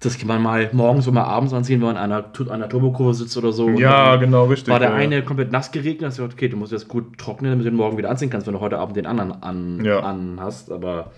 [0.00, 2.68] das kann man mal morgens oder mal abends anziehen, wenn man an einer, an einer
[2.68, 3.70] Turbokurve sitzt oder so.
[3.70, 4.72] Ja, genau, richtig.
[4.72, 4.94] War der ja.
[4.96, 7.70] eine komplett nass geregnet, hast du gedacht, okay, du musst das gut trocknen, damit du
[7.70, 10.00] den morgen wieder anziehen kannst, wenn du heute Abend den anderen an, Ja.
[10.00, 10.70] an hast.
[10.70, 11.12] Aber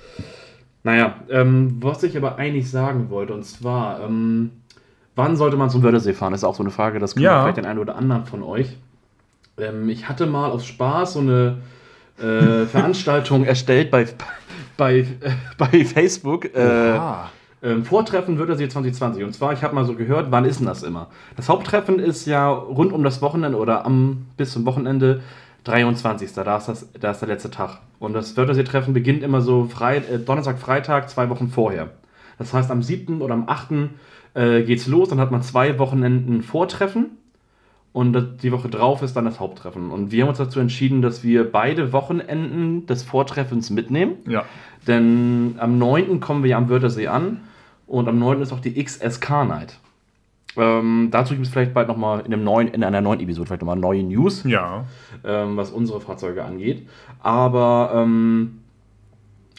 [0.85, 4.51] naja, ähm, was ich aber eigentlich sagen wollte, und zwar, ähm,
[5.16, 6.33] wann sollte man zum Wörthersee fahren?
[6.33, 7.42] Das ist auch so eine Frage, das kommt Ja.
[7.42, 8.77] vielleicht den einen oder anderen von euch.
[9.59, 11.57] Ähm, ich hatte mal aus Spaß so eine
[12.19, 14.07] äh, Veranstaltung erstellt bei,
[14.77, 15.05] bei, äh,
[15.59, 16.55] bei Facebook.
[16.55, 16.99] Äh,
[17.63, 19.25] ähm, Vortreffen Wörthersee 2020.
[19.25, 21.09] Und zwar, ich habe mal so gehört, wann ist denn das immer?
[21.37, 25.23] Das Haupttreffen ist ja rund um das Wochenende oder am bis zum Wochenende
[25.65, 26.33] 23.
[26.33, 27.81] Da ist, das, da ist der letzte Tag.
[27.99, 31.91] Und das Wörthersee-Treffen beginnt immer so Frei, äh, Donnerstag, Freitag, zwei Wochen vorher.
[32.39, 33.23] Das heißt, am 7.
[33.23, 33.91] oder am 8.
[34.35, 37.17] Äh, geht's los, dann hat man zwei Wochenenden Vortreffen.
[37.97, 39.91] Und die Woche drauf ist dann das Haupttreffen.
[39.91, 44.17] Und wir haben uns dazu entschieden, dass wir beide Wochenenden des Vortreffens mitnehmen.
[44.29, 44.45] Ja.
[44.87, 46.21] Denn am 9.
[46.21, 47.41] kommen wir ja am Wörthersee an
[47.87, 48.43] und am 9.
[48.43, 49.79] ist auch die XSK Night.
[50.59, 53.63] Ähm, dazu gibt es vielleicht bald nochmal in, einem neuen, in einer neuen Episode vielleicht
[53.63, 54.85] nochmal neue News, Ja.
[55.25, 56.87] ähm, was unsere Fahrzeuge angeht.
[57.21, 58.59] Aber ähm,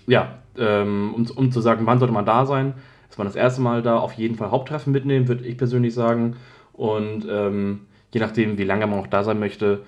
[0.06, 2.76] ja, ähm, um, um zu sagen, wann sollte man da sein,
[3.10, 6.36] ist man das erste Mal da auf jeden Fall Haupttreffen mitnehmen, würde ich persönlich sagen.
[6.74, 9.84] Und ähm, je nachdem, wie lange man noch da sein möchte,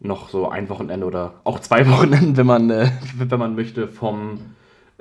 [0.00, 4.40] noch so ein Wochenende oder auch zwei Wochenenden, wenn man, äh, wenn man möchte, vom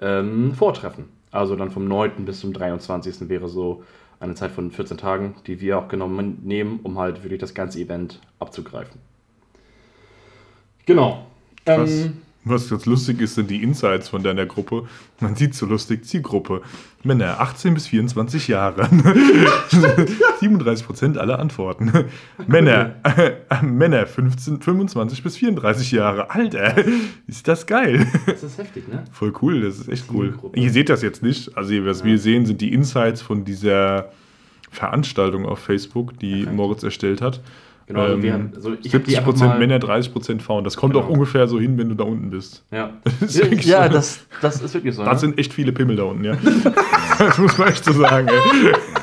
[0.02, 1.06] ähm, Vortreffen.
[1.32, 2.26] Also dann vom 9.
[2.26, 3.30] bis zum 23.
[3.30, 3.84] wäre so
[4.20, 7.80] eine Zeit von 14 Tagen, die wir auch genommen nehmen, um halt wirklich das ganze
[7.80, 9.00] Event abzugreifen.
[10.86, 11.26] Genau.
[11.66, 14.88] Ähm, was jetzt lustig ist, sind die Insights von deiner Gruppe.
[15.20, 16.62] Man sieht so lustig, Zielgruppe.
[17.04, 18.84] Männer 18 bis 24 Jahre.
[20.42, 21.92] 37% aller Antworten.
[22.48, 23.34] Männer, äh,
[23.66, 26.30] Männer 15, 25 bis 34 Jahre.
[26.32, 26.76] Alter,
[27.28, 28.08] ist das geil.
[28.26, 29.04] das ist heftig, ne?
[29.12, 30.34] Voll cool, das ist echt cool.
[30.54, 31.56] Ihr seht das jetzt nicht.
[31.58, 34.12] Also, was wir sehen, sind die Insights von dieser
[34.72, 36.54] Veranstaltung auf Facebook, die Okay.
[36.56, 37.42] Moritz erstellt hat.
[37.90, 40.64] Genau, also Ähm, wir haben, also ich hab die 70% einfach mal- Männer, 30% Frauen.
[40.64, 41.06] Das kommt Genau.
[41.06, 42.64] auch ungefähr so hin, wenn du da unten bist.
[42.72, 43.94] Ja, Das ist wirklich ja so.
[43.94, 45.04] das, das ist wirklich so.
[45.04, 45.18] Da Ne?
[45.20, 46.38] sind echt viele Pimmel da unten, ja.
[47.18, 48.30] das muss man echt so sagen.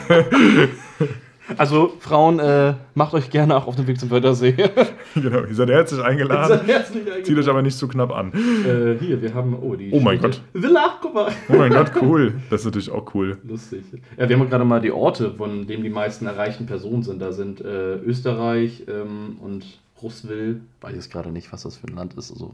[1.58, 4.54] Also, Frauen, äh, macht euch gerne auch auf den Weg zum Wörthersee.
[5.14, 6.60] Genau, ihr seid herzlich eingeladen.
[6.66, 8.32] Herzlich Zieht euch aber nicht zu knapp an.
[8.34, 11.32] Äh, hier, wir haben, oh, die Oh mein Städte- Villa, guck mal.
[11.48, 12.34] Oh mein Gott, cool.
[12.50, 13.38] Das ist natürlich auch cool.
[13.44, 13.82] Lustig.
[14.18, 17.22] Ja, wir haben gerade mal die Orte, von denen die meisten erreichten Personen sind.
[17.22, 19.64] Da sind äh, Österreich ähm, und
[20.02, 20.60] Russwil.
[20.82, 22.30] Weiß ich jetzt gerade nicht, was das für ein Land ist.
[22.32, 22.52] Also,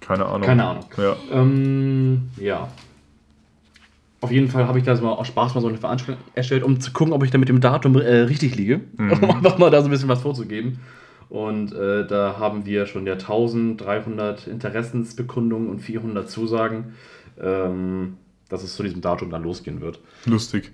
[0.00, 0.46] Keine Ahnung.
[0.46, 0.84] keine Ahnung.
[0.96, 1.16] Ja.
[1.32, 2.68] Ähm, ja.
[4.20, 6.64] Auf jeden Fall habe ich da so mal aus Spaß mal so eine Veranstaltung erstellt,
[6.64, 8.80] um zu gucken, ob ich da mit dem Datum äh, richtig liege.
[8.98, 10.80] Um einfach mal da so ein bisschen was vorzugeben.
[11.28, 16.94] Und äh, da haben wir schon ja 1300 Interessensbekundungen und 400 Zusagen,
[17.40, 18.16] ähm,
[18.48, 20.00] dass es zu diesem Datum dann losgehen wird.
[20.26, 20.72] Lustig.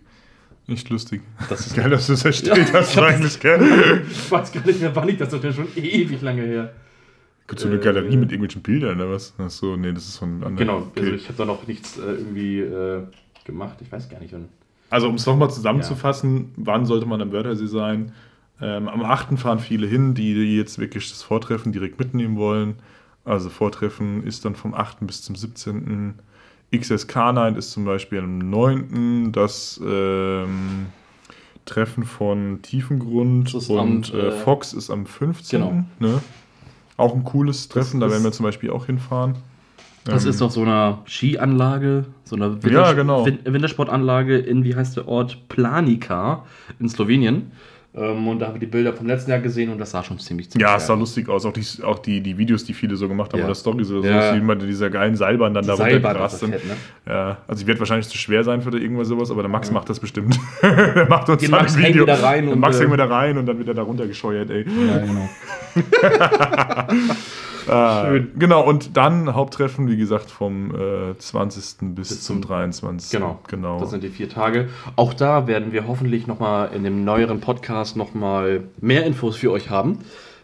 [0.66, 1.20] Nicht lustig.
[1.50, 4.02] Das ist Geil, dass du es erstellt Ja, hast, eigentlich, gell?
[4.10, 6.72] Ich weiß gar nicht mehr, wann ich das ja schon ewig lange her.
[7.46, 9.34] Gibt so eine Äh, Galerie mit irgendwelchen Bildern oder was?
[9.36, 10.56] Achso, nee, das ist von anderen.
[10.56, 11.00] Genau, Okay.
[11.00, 12.60] also ich habe da noch nichts äh, irgendwie
[13.44, 13.78] äh, gemacht.
[13.80, 14.48] Ich weiß gar nicht, wann.
[14.90, 18.12] Also, um es nochmal zusammenzufassen, wann sollte man am Wörthersee sein?
[18.60, 19.38] Ähm, am 8.
[19.38, 22.76] fahren viele hin, die, jetzt wirklich das Vortreffen direkt mitnehmen wollen.
[23.24, 25.06] Also, Vortreffen ist dann vom 8.
[25.06, 26.14] bis zum 17.
[26.74, 29.32] XSK Night ist zum Beispiel am 9.
[29.32, 30.86] Das ähm,
[31.64, 35.60] Treffen von Tiefengrund und am, äh, äh, Fox ist am 15.
[35.60, 35.84] Genau.
[35.98, 36.20] Ne?
[36.96, 39.36] Auch ein cooles Treffen, da werden wir zum Beispiel auch hinfahren.
[40.04, 43.24] Das Ähm, ist doch so eine Skianlage, so eine Ja, genau.
[43.24, 46.44] Win Wintersportanlage in, wie heißt der Ort, Planica
[46.78, 47.52] in Slowenien.
[47.96, 50.18] Ähm, und da haben wir die Bilder vom letzten Jahr gesehen und das sah schon
[50.18, 51.46] ziemlich, ziemlich Ja, es sah lustig aus.
[51.46, 53.44] Auch die, auch die, die Videos, die viele so gemacht haben, Ja.
[53.46, 54.34] oder Storys oder so, Ja.
[54.36, 56.50] wie man dieser geilen Seilbahn dann da runtergerast sind.
[56.54, 56.74] fett, ne?
[57.06, 59.70] Ja, also ich werde wahrscheinlich zu schwer sein für da irgendwas sowas, aber der Max
[59.70, 60.36] macht das bestimmt.
[60.62, 62.02] der macht uns Den dann Max ein hängt Video.
[62.04, 64.50] wieder rein und und, Max äh, hängt wieder rein und dann wird er da runtergescheuert,
[64.50, 64.64] ey.
[64.88, 65.28] Ja, genau.
[67.68, 68.30] Ah, Schön.
[68.38, 71.94] Genau, und dann Haupttreffen, wie gesagt, vom äh, 20.
[71.94, 73.10] bis, Bis zum zum- 23.
[73.12, 73.78] Genau, genau.
[73.80, 74.68] Das sind die vier Tage.
[74.96, 79.70] Auch da werden wir hoffentlich nochmal in dem neueren Podcast nochmal mehr Infos für euch
[79.70, 79.98] haben.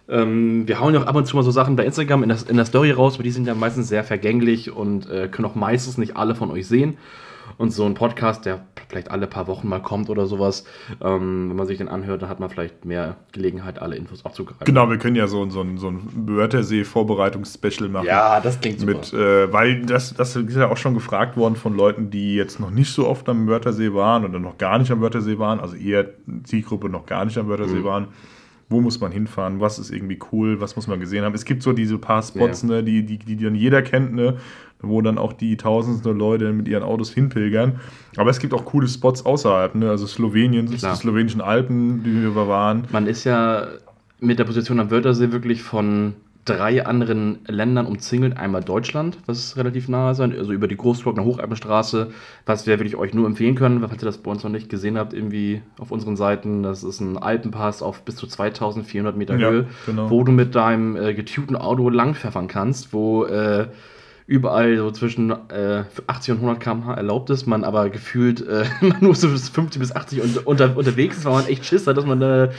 [0.09, 2.39] Ähm, wir hauen ja auch ab und zu mal so Sachen bei Instagram in der,
[2.49, 5.55] in der Story raus, aber die sind ja meistens sehr vergänglich und äh, können auch
[5.55, 6.97] meistens nicht alle von euch sehen.
[7.59, 10.65] Und so ein Podcast, der vielleicht alle paar Wochen mal kommt oder sowas,
[11.01, 14.65] ähm, wenn man sich den anhört, dann hat man vielleicht mehr Gelegenheit, alle Infos abzugreifen.
[14.65, 18.07] Genau, wir können ja so, so, so ein Wörthersee-Vorbereitungs-Special machen.
[18.07, 18.95] Ja, das klingt super.
[18.95, 22.61] Mit, äh, weil das, das ist ja auch schon gefragt worden von Leuten, die jetzt
[22.61, 25.77] noch nicht so oft am Wörthersee waren oder noch gar nicht am Wörthersee waren, also
[25.77, 26.07] eher
[26.45, 27.85] Zielgruppe noch gar nicht am Wörthersee mhm.
[27.85, 28.09] waren
[28.71, 31.35] wo muss man hinfahren, was ist irgendwie cool, was muss man gesehen haben.
[31.35, 32.69] Es gibt so diese paar Spots, ja.
[32.69, 34.37] ne, die, die, die dann jeder kennt, ne,
[34.83, 37.81] wo dann auch die tausendste Leute mit ihren Autos hinpilgern.
[38.17, 39.91] Aber es gibt auch coole Spots außerhalb, ne?
[39.91, 42.85] also Slowenien, die slowenischen Alpen, die wir waren.
[42.91, 43.69] Man ist ja
[44.21, 46.15] mit der Position am Wörthersee wirklich von
[46.45, 48.37] drei anderen Ländern umzingelt.
[48.37, 52.11] Einmal Deutschland, was relativ nahe ist, also über die Großglockner Hochalpenstraße,
[52.47, 54.99] was wir wirklich euch nur empfehlen können, falls ihr das bei uns noch nicht gesehen
[54.99, 56.63] habt, irgendwie auf unseren Seiten.
[56.63, 60.11] Das ist ein Alpenpass auf bis zu 2400 Meter ja, Höhe, genau.
[60.11, 63.69] wo du mit deinem äh, getunten Auto langpfeffern kannst, wo äh,
[64.31, 68.65] überall so zwischen äh, 80 und 100 km/h erlaubt ist, man aber gefühlt äh,
[69.01, 72.07] nur so 50 bis 80 und, unter, unterwegs ist, weil man echt Schiss hat, dass
[72.07, 72.51] man äh,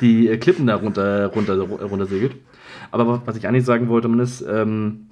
[0.00, 2.36] die Klippen da runter, runter, runter segelt.
[2.90, 5.10] Aber was ich eigentlich sagen wollte, man ist ähm,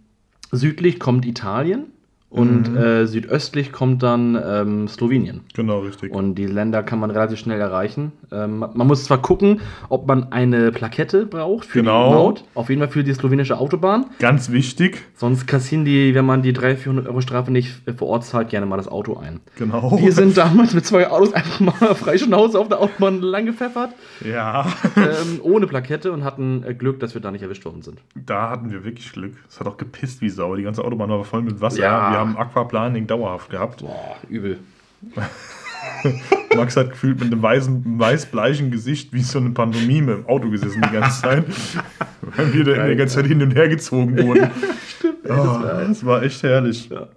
[0.51, 1.93] südlich kommt Italien
[2.31, 2.77] und mhm.
[2.77, 5.41] äh, südöstlich kommt dann ähm, Slowenien.
[5.55, 6.13] Genau, richtig.
[6.13, 8.13] Und die Länder kann man relativ schnell erreichen.
[8.31, 12.09] Ähm, man muss zwar gucken, ob man eine Plakette braucht für genau.
[12.09, 12.45] die Maut.
[12.55, 14.07] Auf jeden Fall für die slowenische Autobahn.
[14.19, 15.05] Ganz wichtig.
[15.15, 18.67] Sonst kassieren die, wenn man die 300, 400 Euro Strafe nicht vor Ort zahlt, gerne
[18.67, 19.41] mal das Auto ein.
[19.57, 19.99] Genau.
[19.99, 23.95] Wir sind damals mit zwei Autos einfach mal freischnauze auf der Autobahn lang gepfeffert.
[24.23, 24.67] Ja.
[24.97, 28.01] Ähm, ohne Plakette und hatten äh, Glück, dass wir da nicht erwischt worden sind.
[28.15, 29.35] Da hatten wir wirklich Glück.
[29.49, 30.57] Es hat auch gepisst wie Sau.
[30.57, 31.81] Die ganze Autobahn war voll mit Wasser.
[31.81, 32.13] Ja.
[32.13, 33.81] Wir haben Aquaplaning dauerhaft gehabt.
[33.81, 34.59] Boah, übel.
[36.57, 40.83] Max hat gefühlt mit einem weißen, weiß-bleichen Gesicht wie so eine Pantomime im Auto gesessen
[40.83, 41.45] die ganze Zeit.
[42.37, 44.51] weil wir da die ganze Zeit hin und her gezogen wurden.
[44.89, 46.89] Stimmt, ey, das, oh, war, das, war, echt herrlich.
[46.89, 47.09] Ja.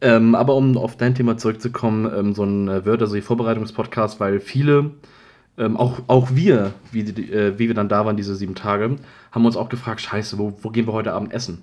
[0.00, 4.92] Ähm, aber um auf dein Thema zurückzukommen, ähm, so ein äh, Wörter-Vorbereitungspodcast, weil viele,
[5.56, 8.96] ähm, auch, auch wir, wie, äh, wie wir dann da waren, diese sieben Tage,
[9.32, 11.62] haben uns auch gefragt: Scheiße, wo, wo gehen wir heute Abend essen?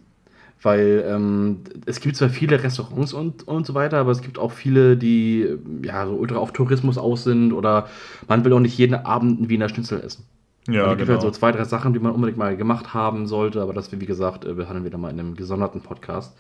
[0.62, 4.52] Weil ähm, es gibt zwar viele Restaurants und, und so weiter, aber es gibt auch
[4.52, 5.48] viele, die
[5.84, 7.88] ja so ultra auf Tourismus aus sind oder
[8.28, 10.26] man will auch nicht jeden Abend einen Wiener Schnitzel essen.
[10.68, 11.32] Ja, also es gibt halt genau.
[11.32, 14.46] so zwei, drei Sachen, die man unbedingt mal gemacht haben sollte, aber das, wie gesagt,
[14.46, 16.36] äh, behandeln wir dann mal in einem gesonderten Podcast.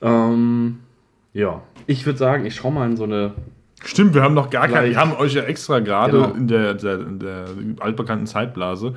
[0.00, 0.78] Ähm,
[1.34, 3.32] ja, ich würde sagen, ich schaue mal in so eine.
[3.84, 4.88] Stimmt, wir haben noch gar keine.
[4.88, 6.34] Wir haben euch ja extra gerade genau.
[6.34, 7.46] in, der, der, in der
[7.80, 8.94] altbekannten Zeitblase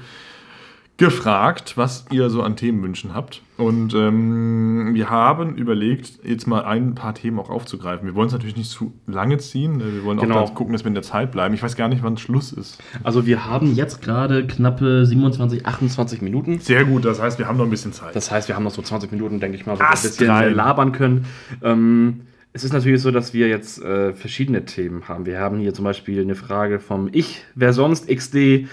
[0.97, 3.41] gefragt, was ihr so an Themenwünschen habt.
[3.57, 8.05] Und ähm, wir haben überlegt, jetzt mal ein paar Themen auch aufzugreifen.
[8.05, 9.79] Wir wollen es natürlich nicht zu lange ziehen.
[9.79, 10.39] Wir wollen genau.
[10.39, 11.53] auch gucken, dass wir in der Zeit bleiben.
[11.53, 12.81] Ich weiß gar nicht, wann Schluss ist.
[13.03, 16.59] Also wir haben jetzt gerade knappe 27, 28 Minuten.
[16.59, 18.15] Sehr gut, das heißt, wir haben noch ein bisschen Zeit.
[18.15, 20.53] Das heißt, wir haben noch so 20 Minuten, denke ich mal, so ein bisschen rein.
[20.53, 21.25] labern können.
[21.61, 22.21] Ähm,
[22.55, 25.25] es ist natürlich so, dass wir jetzt äh, verschiedene Themen haben.
[25.25, 28.67] Wir haben hier zum Beispiel eine Frage vom Ich, wer sonst, XD.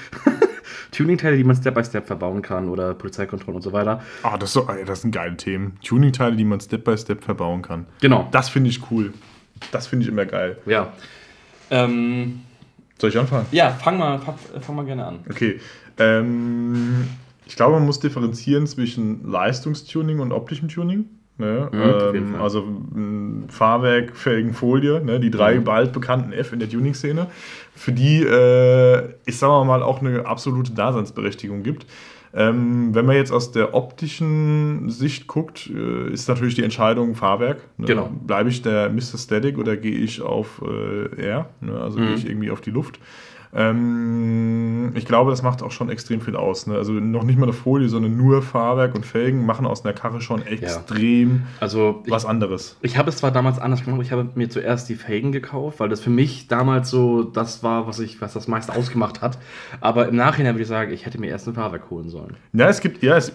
[0.93, 4.03] Tuning-Teile, die man Step by Step verbauen kann oder Polizeikontrollen und so weiter.
[4.23, 5.79] Ah, das, so, das sind geile Themen.
[5.83, 7.87] Tuning-Teile, die man Step by Step verbauen kann.
[8.01, 8.29] Genau.
[8.31, 9.13] Das finde ich cool.
[9.73, 10.59] Das finde ich immer geil.
[10.67, 10.93] Ja.
[11.71, 12.41] Ähm,
[12.99, 13.47] Soll ich anfangen?
[13.51, 14.21] Ja, fang mal,
[14.61, 15.21] fang mal gerne an.
[15.29, 15.61] Okay.
[15.99, 17.09] Ähm,
[17.47, 21.07] ich glaube, man muss differenzieren zwischen Leistungstuning und optischem Tuning.
[21.39, 21.69] Ne?
[21.73, 22.65] Mhm, ähm, also
[23.49, 25.19] Fahrwerk, Felgen, Folie, ne?
[25.19, 25.65] die drei mhm.
[25.65, 27.27] bald bekannten F in der Tuning-Szene,
[27.75, 31.87] für die äh, ich sagen wir mal auch eine absolute Daseinsberechtigung gibt.
[32.35, 37.59] Ähm, wenn man jetzt aus der optischen Sicht guckt, äh, ist natürlich die Entscheidung Fahrwerk.
[37.77, 37.87] Ne?
[37.87, 38.11] Genau.
[38.27, 39.19] Bleibe ich der Mr.
[39.19, 41.79] Static oder gehe ich auf äh, Air, ne?
[41.79, 42.07] also mhm.
[42.07, 42.99] gehe ich irgendwie auf die Luft.
[43.55, 46.67] Ähm, ich glaube, das macht auch schon extrem viel aus.
[46.67, 46.75] Ne?
[46.75, 50.23] Also noch nicht mal eine Folie, sondern nur Fahrwerk und Felgen machen aus einer Karre
[50.23, 51.41] schon extrem ja.
[51.61, 52.79] also was anderes.
[52.81, 55.91] Ich habe es zwar damals anders gemacht, ich habe mir zuerst die Felgen gekauft, weil
[55.91, 59.39] das für mich damals so das war, was ich, was das meiste ausgemacht hat.
[59.83, 62.37] Aber im Nachhinein würde ich sagen, ich hätte mir erst ein Fahrwerk holen sollen.
[62.55, 63.33] Ja, es gibt, ja, es,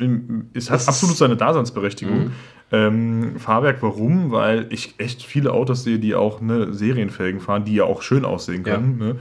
[0.54, 2.26] es hat absolut seine Daseinsberechtigung.
[2.26, 2.32] Mhm.
[2.72, 4.32] Ähm, Fahrwerk, warum?
[4.32, 8.26] Weil ich echt viele Autos sehe, die auch ne, Serienfelgen fahren, die ja auch schön
[8.26, 8.98] aussehen können.
[9.00, 9.06] Ja.
[9.06, 9.16] Ne?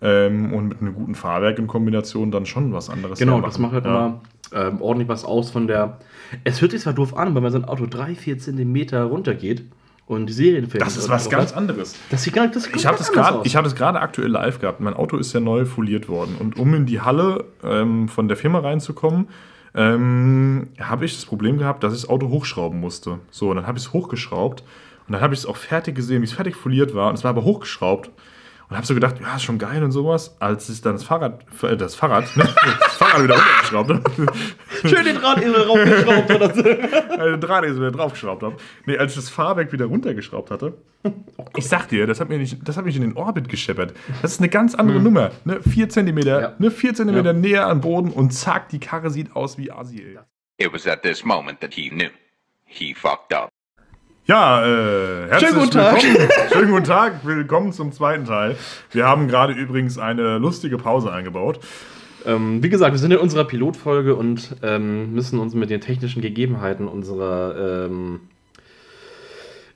[0.00, 3.18] Ähm, und mit einem guten Fahrwerk in Kombination dann schon was anderes.
[3.18, 3.90] Genau, das macht halt ja.
[3.90, 4.20] immer
[4.52, 5.98] ähm, ordentlich was aus von der.
[6.44, 9.64] Es hört sich zwar doof an, wenn so ein Auto 3, 4 Zentimeter runtergeht
[10.06, 10.86] und die Serienfelgen.
[10.86, 11.94] Das ist was ganz anderes.
[12.10, 14.80] Das sieht gar nicht, das ich habe das gerade hab das gerade aktuell live gehabt.
[14.80, 16.36] Mein Auto ist ja neu foliert worden.
[16.38, 19.28] Und um in die Halle ähm, von der Firma reinzukommen,
[19.74, 23.18] ähm, habe ich das Problem gehabt, dass ich das Auto hochschrauben musste.
[23.30, 24.62] So, und dann habe ich es hochgeschraubt
[25.06, 27.10] und dann habe ich es auch fertig gesehen, wie es fertig foliert war.
[27.10, 28.10] Und es war aber hochgeschraubt.
[28.70, 30.36] Und habe so gedacht, ja, ist schon geil und sowas.
[30.40, 32.44] Als ich dann das Fahrrad, äh, das Fahrrad, ne,
[32.80, 34.32] das Fahrrad wieder runtergeschraubt habe.
[34.84, 36.62] Schön den Drahtesel raufgeschraubt oder so.
[37.24, 38.56] den Drahtesel wieder draufgeschraubt habe.
[38.84, 40.76] Nee, als ich das Fahrwerk wieder runtergeschraubt hatte.
[41.02, 43.94] Oh ich sag dir, das hat, mir nicht, das hat mich in den Orbit gescheppert.
[44.20, 45.04] Das ist eine ganz andere mhm.
[45.04, 45.30] Nummer.
[45.44, 45.60] Ne?
[45.62, 46.54] Vier Zentimeter, ja.
[46.58, 46.70] ne?
[46.70, 47.38] vier Zentimeter ja.
[47.38, 50.18] näher am Boden und zack, die Karre sieht aus wie Asi, ey.
[50.58, 52.10] It was at this moment that he knew.
[52.66, 53.48] He fucked up.
[54.28, 56.00] Ja, äh, herzlich Schönen guten Tag.
[56.52, 57.24] Schönen guten Tag.
[57.24, 58.56] Willkommen zum zweiten Teil.
[58.90, 61.60] Wir haben gerade übrigens eine lustige Pause eingebaut.
[62.26, 66.20] Ähm, wie gesagt, wir sind in unserer Pilotfolge und ähm, müssen uns mit den technischen
[66.20, 68.20] Gegebenheiten unserer ähm,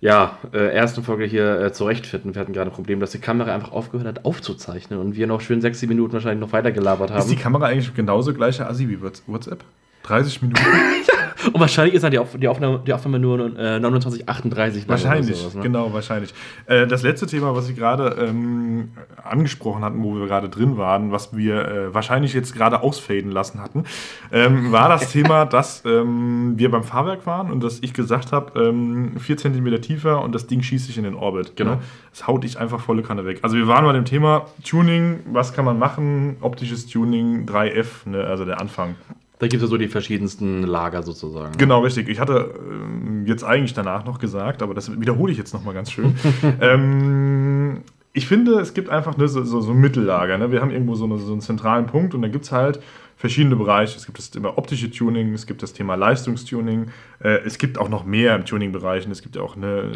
[0.03, 2.35] ja, äh, ersten Folge hier äh, zurechtfinden.
[2.35, 5.41] Wir hatten gerade ein Problem, dass die Kamera einfach aufgehört hat aufzuzeichnen und wir noch
[5.41, 7.21] schön sechs, sieben Minuten wahrscheinlich noch weiter gelabert haben.
[7.21, 9.65] Ist die Kamera eigentlich genauso gleiche Assi wie WhatsApp?
[10.03, 10.61] 30 Minuten?
[11.53, 15.55] Und wahrscheinlich ist dann die, Auf die, Aufnahme, die Aufnahme nur äh, 29,38 Wahrscheinlich, sowas,
[15.55, 15.63] ne?
[15.63, 16.33] genau, wahrscheinlich.
[16.67, 18.91] Äh, das letzte Thema, was Sie gerade ähm,
[19.23, 23.61] angesprochen hatten, wo wir gerade drin waren, was wir äh, wahrscheinlich jetzt gerade ausfaden lassen
[23.61, 23.85] hatten,
[24.31, 28.61] ähm, war das Thema, dass ähm, wir beim Fahrwerk waren und dass ich gesagt habe,
[28.61, 31.57] ähm, 4 cm tiefer und das Ding schießt sich in den Orbit.
[31.57, 31.73] Genau.
[31.73, 31.79] Ne?
[32.11, 33.41] Das haut ich einfach volle Kanne weg.
[33.43, 38.25] Also wir waren bei dem Thema Tuning, was kann man machen, optisches Tuning, 3F, ne?
[38.25, 38.95] also der Anfang.
[39.43, 41.59] Da gibt es ja so die verschiedensten Lager sozusagen.
[41.59, 42.09] Genau, richtig.
[42.09, 45.91] Ich hatte ähm, jetzt eigentlich danach noch gesagt, aber das wiederhole ich jetzt nochmal ganz
[45.91, 46.15] schön.
[46.61, 47.81] ähm,
[48.13, 50.39] ich finde, es gibt einfach ne, so, so, so Mittellager.
[50.39, 50.53] Ne?
[50.53, 52.79] Wir haben irgendwo so, eine, so einen zentralen Punkt und da gibt es halt
[53.23, 53.97] verschiedene Bereiche.
[53.97, 56.89] Es gibt das Thema optische Tuning, es gibt das Thema Leistungstuning,
[57.23, 59.07] äh, es gibt auch noch mehr im Tuning-Bereich.
[59.07, 59.93] Es gibt ja auch ne,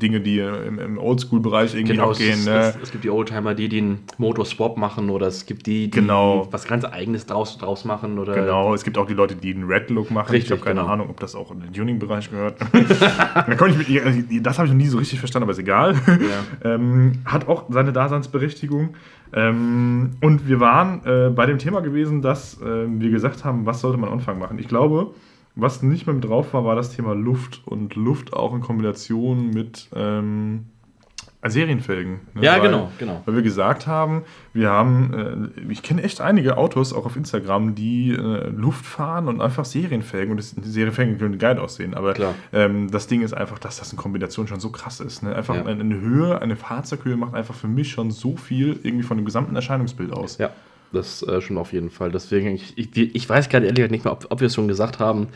[0.00, 2.38] Dinge, die im, im Oldschool-Bereich irgendwie genau, abgehen.
[2.38, 2.58] Es, ne?
[2.58, 6.48] es, es, gibt die Oldtimer, die den Motor-Swap machen oder es gibt die, die genau.
[6.50, 8.18] was ganz Eigenes draus, draus machen.
[8.18, 10.30] Oder genau, es gibt auch die Leute, die den Red-Look machen.
[10.30, 10.90] Richtig, ich habe keine genau.
[10.90, 12.58] Ahnung, ob das auch in den Tuning-Bereich gehört.
[12.72, 15.96] mit, das habe ich noch nie so richtig verstanden, aber ist egal.
[16.06, 16.16] Ja.
[16.76, 18.94] ähm, hat auch seine Daseinsberechtigung.
[19.32, 23.80] Ähm, und wir waren äh, bei dem Thema gewesen, dass äh, wir gesagt haben, was
[23.80, 24.58] sollte man am Anfang machen.
[24.58, 25.12] Ich glaube,
[25.54, 29.50] was nicht mehr mit drauf war, war das Thema Luft und Luft auch in Kombination
[29.50, 30.66] mit ähm,
[31.48, 32.20] Serienfelgen.
[32.34, 32.44] Ne?
[32.44, 33.22] Ja, weil, genau, genau.
[33.24, 37.74] Weil wir gesagt haben, wir haben, äh, ich kenne echt einige Autos auch auf Instagram,
[37.74, 40.32] die äh, Luft fahren und einfach Serienfelgen.
[40.32, 42.14] Und das, Serienfelgen können geil aussehen, aber
[42.52, 45.22] ähm, das Ding ist einfach, dass das in Kombination schon so krass ist.
[45.22, 45.34] Ne?
[45.34, 45.64] Einfach ja.
[45.64, 49.56] eine Höhe, eine Fahrzeughöhe macht einfach für mich schon so viel irgendwie von dem gesamten
[49.56, 50.36] Erscheinungsbild aus.
[50.36, 50.50] Ja.
[50.92, 52.10] Das äh, schon auf jeden Fall.
[52.10, 54.98] Deswegen, ich, ich, ich weiß gerade ehrlich nicht mehr, ob, ob wir es schon gesagt
[54.98, 55.28] haben,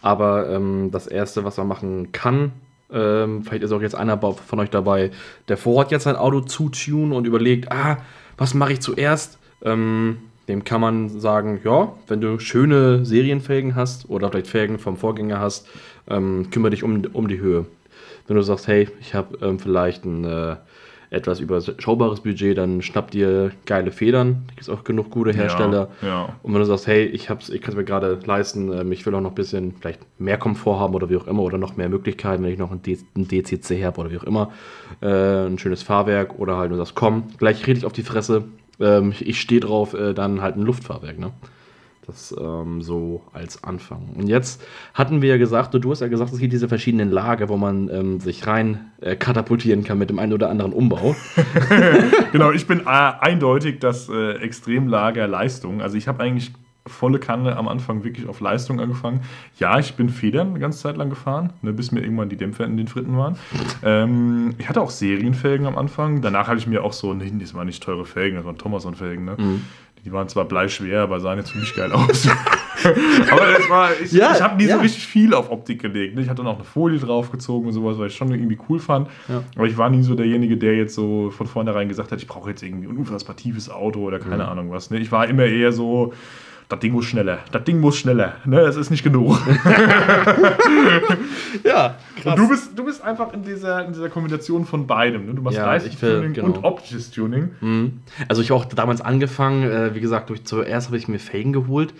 [0.00, 2.52] aber ähm, das Erste, was man machen kann,
[2.92, 5.10] ähm, vielleicht ist auch jetzt einer von euch dabei,
[5.48, 7.98] der vorhat jetzt sein Auto zu tunen und überlegt, ah,
[8.36, 9.38] was mache ich zuerst?
[9.62, 14.96] Ähm, dem kann man sagen, ja, wenn du schöne Serienfelgen hast oder vielleicht Felgen vom
[14.96, 15.68] Vorgänger hast,
[16.08, 17.66] ähm, kümmere dich um, um die Höhe.
[18.26, 20.56] Wenn du sagst, hey, ich habe ähm, vielleicht ein äh,
[21.10, 24.44] etwas überschaubares Budget, dann schnapp dir geile Federn.
[24.46, 25.88] Da gibt es auch genug gute Hersteller.
[26.02, 26.36] Ja, ja.
[26.42, 29.14] Und wenn du sagst, hey, ich, ich kann es mir gerade leisten, ähm, ich will
[29.16, 31.88] auch noch ein bisschen vielleicht mehr Komfort haben oder wie auch immer oder noch mehr
[31.88, 34.52] Möglichkeiten, wenn ich noch ein, D ein DCC habe oder wie auch immer,
[35.02, 38.44] äh, ein schönes Fahrwerk oder halt du sagst, komm, gleich rede ich auf die Fresse,
[38.78, 41.18] ähm, ich stehe drauf, äh, dann halt ein Luftfahrwerk.
[41.18, 41.32] Ne?
[42.10, 44.08] Das ähm, so als Anfang.
[44.16, 44.60] Und jetzt
[44.94, 47.88] hatten wir ja gesagt, du hast ja gesagt, es gibt diese verschiedenen Lager, wo man
[47.88, 51.14] ähm, sich rein äh, katapultieren kann mit dem einen oder anderen Umbau.
[52.32, 55.82] genau, ich bin äh, eindeutig das äh, Extremlager Leistung.
[55.82, 56.50] Also ich habe eigentlich
[56.86, 59.20] volle Kanne am Anfang wirklich auf Leistung angefangen.
[59.58, 62.64] Ja, ich bin Federn eine ganze Zeit lang gefahren, ne, bis mir irgendwann die Dämpfer
[62.64, 63.36] in den Fritten waren.
[63.84, 66.22] Ähm, ich hatte auch Serienfelgen am Anfang.
[66.22, 69.24] Danach habe ich mir auch so, nee, das waren nicht teure Felgen, das waren Thomason-Felgen.
[69.24, 69.36] Ne?
[69.38, 69.64] Mhm.
[70.04, 72.26] Die waren zwar bleischwer, aber sahen jetzt ziemlich geil aus.
[73.30, 74.76] aber das war, ich, ja, ich habe nie ja.
[74.76, 76.14] so richtig viel auf Optik gelegt.
[76.14, 76.22] Ne?
[76.22, 79.08] Ich hatte dann auch eine Folie draufgezogen und sowas, weil ich schon irgendwie cool fand.
[79.28, 79.42] Ja.
[79.56, 82.48] Aber ich war nie so derjenige, der jetzt so von vornherein gesagt hat, ich brauche
[82.50, 84.50] jetzt irgendwie ein unfassbar tiefes Auto oder keine mhm.
[84.50, 84.90] Ahnung was.
[84.90, 84.98] Ne?
[84.98, 86.14] Ich war immer eher so,
[86.70, 89.36] das Ding muss schneller, das Ding muss schneller, ne, es ist nicht genug.
[91.64, 92.24] ja, krass.
[92.24, 95.26] Und du bist, du bist einfach in dieser, in dieser Kombination von beidem.
[95.26, 95.34] Ne?
[95.34, 96.46] Du machst ja, Leistungstuning genau.
[96.46, 97.50] und optisches Tuning.
[97.60, 98.02] Mhm.
[98.28, 101.52] Also ich habe auch damals angefangen, äh, wie gesagt, durch, zuerst habe ich mir Felgen
[101.52, 101.92] geholt,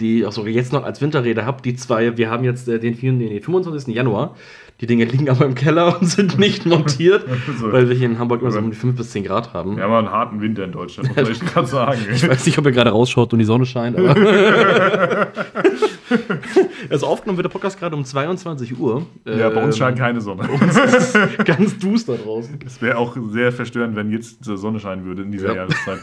[0.00, 1.62] die ich auch sogar jetzt noch als Winterräder habe.
[1.62, 3.94] Die zwei, wir haben jetzt äh, den, den, den 25.
[3.94, 4.34] Januar.
[4.80, 7.24] Die Dinge liegen aber im Keller und sind nicht montiert,
[7.60, 7.72] so.
[7.72, 9.76] weil wir hier in Hamburg immer so um die 5 bis 10 Grad haben.
[9.76, 12.00] Wir haben einen harten Winter in Deutschland, muss ich gerade sagen.
[12.12, 14.14] Ich weiß nicht, ob ihr gerade rausschaut und die Sonne scheint, aber.
[16.90, 19.06] also aufgenommen wird der Podcast gerade um 22 Uhr.
[19.24, 20.42] Ja, bei uns ähm, scheint keine Sonne.
[20.42, 22.58] Bei uns ist ganz duster draußen.
[22.66, 25.54] Es wäre auch sehr verstörend, wenn jetzt die Sonne scheinen würde in dieser ja.
[25.54, 26.00] Jahreszeit.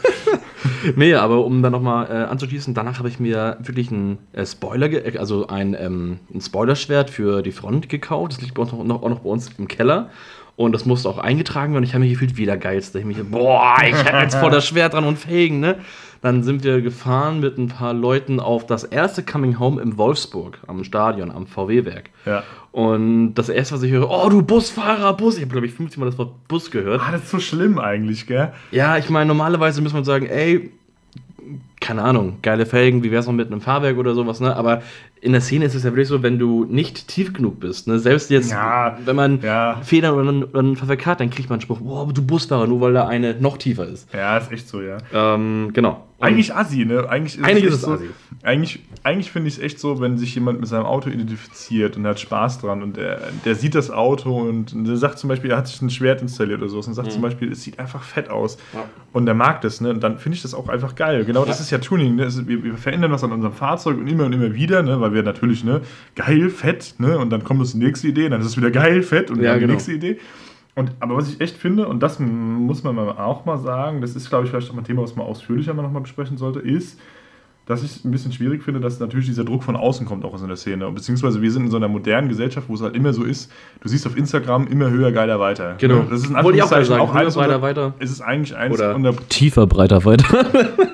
[0.96, 4.88] nee, aber um dann nochmal äh, anzuschließen, danach habe ich mir wirklich ein äh, Spoiler,
[5.18, 8.32] also ein, ähm, ein Spoilerschwert für die Front gekauft.
[8.32, 10.10] Das liegt bei uns noch, noch, auch noch bei uns im Keller.
[10.56, 11.84] Und das musste auch eingetragen werden.
[11.84, 13.00] Ich habe mich gefühlt wie der Geilste.
[13.00, 15.78] Ich mich, boah, ich habe jetzt voll das Schwert dran und Felgen, ne?
[16.24, 20.58] Dann sind wir gefahren mit ein paar Leuten auf das erste Coming Home im Wolfsburg
[20.66, 22.08] am Stadion, am VW-Werk.
[22.24, 22.42] Ja.
[22.72, 25.36] Und das erste, was ich höre, oh, du Busfahrer, Bus.
[25.36, 27.02] Ich habe, glaube ich, 50 Mal das Wort Bus gehört.
[27.04, 28.54] Ah, das ist so schlimm eigentlich, gell?
[28.70, 30.70] Ja, ich meine, normalerweise muss man sagen, ey,
[31.80, 34.56] keine Ahnung, geile Felgen, wie wär's noch mit einem Fahrwerk oder sowas, ne?
[34.56, 34.80] Aber
[35.20, 37.98] in der Szene ist es ja wirklich so, wenn du nicht tief genug bist, ne?
[37.98, 39.80] Selbst jetzt, Ja, wenn man ja.
[39.82, 43.06] Federn oder einen, hat, dann kriegt man einen Spruch, boah, du Busfahrer, nur weil da
[43.06, 44.08] eine noch tiefer ist.
[44.14, 44.96] Ja, ist echt so, ja.
[45.12, 46.02] Ähm, genau.
[46.24, 47.08] Eigentlich assi, ne?
[47.08, 48.10] Eigentlich ist Eigentlich echt ist es so, assi.
[48.42, 52.06] Eigentlich, eigentlich finde ich es echt so, wenn sich jemand mit seinem Auto identifiziert und
[52.06, 55.56] hat Spaß dran und der, der sieht das Auto und der sagt zum Beispiel, er
[55.58, 58.28] hat sich ein Schwert installiert oder so und sagt zum Beispiel, es sieht einfach fett
[58.30, 58.78] aus Mhm.
[58.78, 58.84] Ja.
[59.12, 59.90] und der mag das, ne?
[59.90, 61.24] Und dann finde ich das auch einfach geil.
[61.24, 62.24] Genau das ist ja Tuning, ne?
[62.24, 65.00] Also wir, wir verändern was an unserem Fahrzeug und immer und immer wieder, ne?
[65.00, 65.80] Weil wir natürlich, ne?
[66.16, 67.18] Geil, fett, ne?
[67.18, 69.50] Und dann kommt uns die nächste Idee, dann ist es wieder geil, fett und Ja,
[69.50, 69.72] dann die genau.
[69.74, 70.18] nächste Idee.
[70.76, 74.28] Und, aber was ich echt finde, und das muss man auch mal sagen, das ist,
[74.28, 76.98] glaube ich, vielleicht auch mal ein Thema, was man ausführlicher mal nochmal besprechen sollte, ist,
[77.66, 80.34] dass ich es ein bisschen schwierig finde, dass natürlich dieser Druck von außen kommt, auch
[80.34, 80.90] aus der Szene.
[80.90, 83.50] Beziehungsweise wir sind in so einer modernen Gesellschaft, wo es halt immer so ist,
[83.80, 85.76] du siehst auf Instagram immer höher, geiler, weiter.
[85.78, 86.02] Genau.
[86.10, 87.94] Das ist in Wollte ich auch sagen, auch höher, eines weiter.
[88.00, 90.26] Es ist eigentlich eins Oder unter, tiefer, breiter, weiter.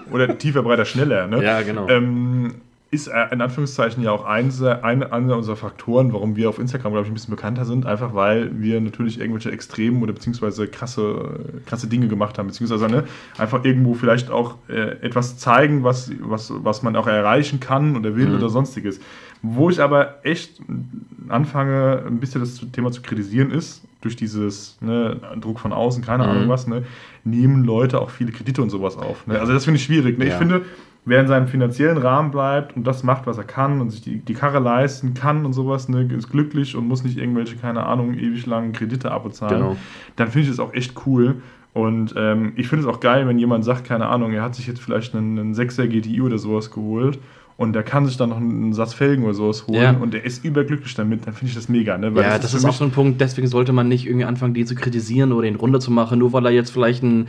[0.13, 1.27] oder tiefer, breiter, schneller.
[1.27, 1.43] Ne?
[1.43, 1.89] Ja, genau.
[1.89, 2.30] Ähm,
[2.93, 7.07] ist in Anführungszeichen ja auch eins, eine, einer unserer Faktoren, warum wir auf Instagram, glaube
[7.07, 11.87] ich, ein bisschen bekannter sind, einfach weil wir natürlich irgendwelche extremen oder beziehungsweise krasse, krasse
[11.87, 13.05] Dinge gemacht haben, beziehungsweise ne,
[13.39, 18.17] einfach irgendwo vielleicht auch äh, etwas zeigen, was, was, was man auch erreichen kann oder
[18.17, 18.99] will oder sonstiges.
[19.43, 20.61] Wo ich aber echt
[21.29, 26.25] anfange, ein bisschen das Thema zu kritisieren ist, durch dieses ne, Druck von außen, keine
[26.25, 26.83] Ahnung was, ne,
[27.23, 29.27] nehmen Leute auch viele Kredite und sowas auf.
[29.27, 29.39] Ne?
[29.39, 30.19] Also das finde ich schwierig.
[30.19, 30.25] Ne?
[30.25, 30.39] Ich Ja.
[30.39, 30.63] finde,
[31.05, 34.19] wer in seinem finanziellen Rahmen bleibt und das macht, was er kann und sich die,
[34.19, 38.15] die Karre leisten kann und sowas, ne, ist glücklich und muss nicht irgendwelche, keine Ahnung,
[38.15, 39.77] ewig langen Kredite abbezahlen, Genau.
[40.17, 41.37] dann finde ich es auch echt cool.
[41.73, 44.67] Und ähm, ich finde es auch geil, wenn jemand sagt, keine Ahnung, er hat sich
[44.67, 47.19] jetzt vielleicht einen, einen 6er GTI oder sowas geholt
[47.57, 49.91] und der kann sich dann noch einen Satz Felgen oder sowas holen Ja.
[49.93, 51.97] und der ist überglücklich damit, dann finde ich das mega.
[51.97, 52.13] Ne?
[52.15, 54.53] Weil Ja, das ist für auch so ein Punkt, deswegen sollte man nicht irgendwie anfangen,
[54.55, 57.29] die zu kritisieren oder ihn runterzumachen, nur weil er jetzt vielleicht ein,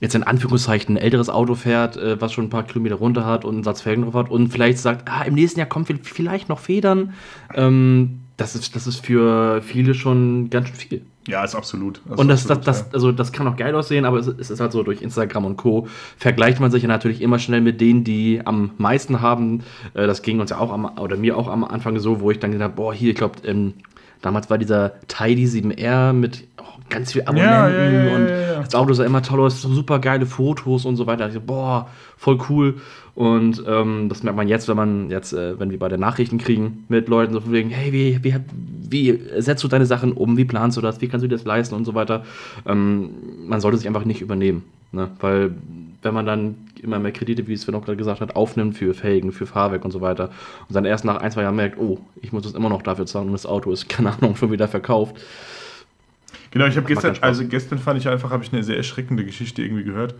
[0.00, 3.44] jetzt in Anführungszeichen, ein älteres Auto fährt, äh, was schon ein paar Kilometer runter hat
[3.44, 5.98] und einen Satz Felgen drauf hat und vielleicht sagt, ah, im nächsten Jahr kommen vi-
[6.02, 7.12] vielleicht noch Federn.
[7.54, 11.02] Ähm, das, ist, das ist für viele schon ganz schön viel.
[11.28, 12.00] Ja, ist absolut.
[12.08, 12.86] Und das, das, absolut, das, ja.
[12.94, 15.58] also das kann auch geil aussehen, aber es, es ist halt so, durch Instagram und
[15.58, 15.86] Co.
[16.16, 19.62] vergleicht man sich ja natürlich immer schnell mit denen, die am meisten haben.
[19.92, 22.38] Äh, Das ging uns ja auch am, oder mir auch am Anfang so, wo ich
[22.38, 23.74] dann gedacht habe, boah, hier, ich glaube, ähm,
[24.22, 28.28] damals war dieser Tidy 7R mit oh, ganz viel Abonnenten Ja, ja, ja, und
[28.64, 31.28] das Auto sah immer toll aus, super geile Fotos und so weiter.
[31.28, 32.80] Ich so, boah, voll cool.
[33.14, 36.38] Und ähm, das merkt man jetzt, wenn man jetzt, äh, wenn wir bei den Nachrichten
[36.38, 38.34] kriegen mit Leuten so von wegen, hey, wie, wie,
[38.88, 41.44] wie setzt du deine Sachen um, wie planst du das, wie kannst du dir das
[41.44, 42.24] leisten und so weiter.
[42.66, 43.10] Ähm,
[43.46, 44.64] man sollte sich einfach nicht übernehmen.
[44.92, 45.10] Ne?
[45.20, 45.54] Weil
[46.02, 48.94] wenn man dann immer mehr Kredite, wie es Sven auch gerade gesagt hat, aufnimmt für
[48.94, 50.30] Felgen, für Fahrwerk und so weiter
[50.68, 53.06] und dann erst nach ein, zwei Jahren merkt, oh, ich muss das immer noch dafür
[53.06, 55.16] zahlen und das Auto ist, keine Ahnung, schon wieder verkauft.
[56.52, 59.62] Genau, ich habe gestern, also gestern fand ich einfach, habe ich eine sehr erschreckende Geschichte
[59.62, 60.14] irgendwie gehört.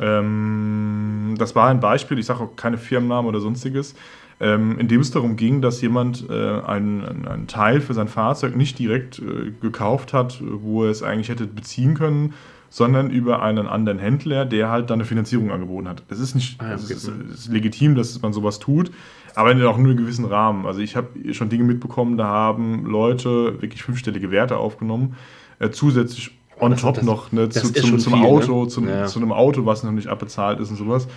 [0.00, 3.94] Ähm, das war ein Beispiel, ich sage auch keine Firmennamen oder sonstiges,
[4.40, 8.08] ähm, in dem es darum ging, dass jemand äh, einen, einen- einen Teil für sein
[8.08, 12.34] Fahrzeug nicht direkt äh, gekauft hat, wo er es eigentlich hätte beziehen können,
[12.70, 16.02] sondern über einen anderen Händler, der halt dann eine Finanzierung angeboten hat.
[16.08, 16.94] Es ist nicht, Ah ja, es okay.
[16.94, 18.90] ist, es ist legitim, dass man sowas tut,
[19.34, 20.64] aber in auch nur einem gewissen Rahmen.
[20.66, 25.16] Also ich habe schon Dinge mitbekommen, da haben Leute wirklich fünfstellige Werte aufgenommen,
[25.58, 28.28] äh, zusätzlich on das- top das- noch ne, zu, zum, zum viel, ne?
[28.28, 29.06] Auto, zum, Ja.
[29.06, 31.08] zu einem Auto, was noch nicht abbezahlt ist und sowas.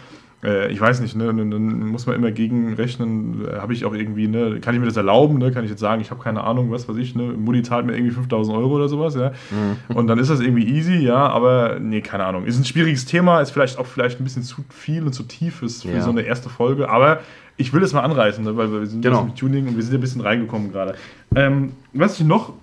[0.44, 4.28] Äh, ich weiß nicht, ne, dann, muss man immer gegenrechnen, äh, habe ich auch irgendwie,
[4.28, 6.72] ne, kann ich mir das erlauben, ne, kann ich jetzt sagen, ich habe keine Ahnung,
[6.72, 9.96] was weiß ich, ne, Mutti zahlt mir irgendwie 5000 Euro oder sowas, ja, Mhm.
[9.96, 13.39] und dann ist das irgendwie easy, ja, aber nee, keine Ahnung, ist ein schwieriges Thema,
[13.41, 16.02] ist vielleicht auch vielleicht ein bisschen zu viel und zu tief ist für Ja.
[16.02, 17.20] so eine erste Folge, aber
[17.56, 19.24] ich will es mal anreißen, ne, weil wir sind Genau.
[19.26, 20.96] mit Tuning und wir sind ein bisschen reingekommen gerade.
[21.36, 22.54] Ähm, was ich noch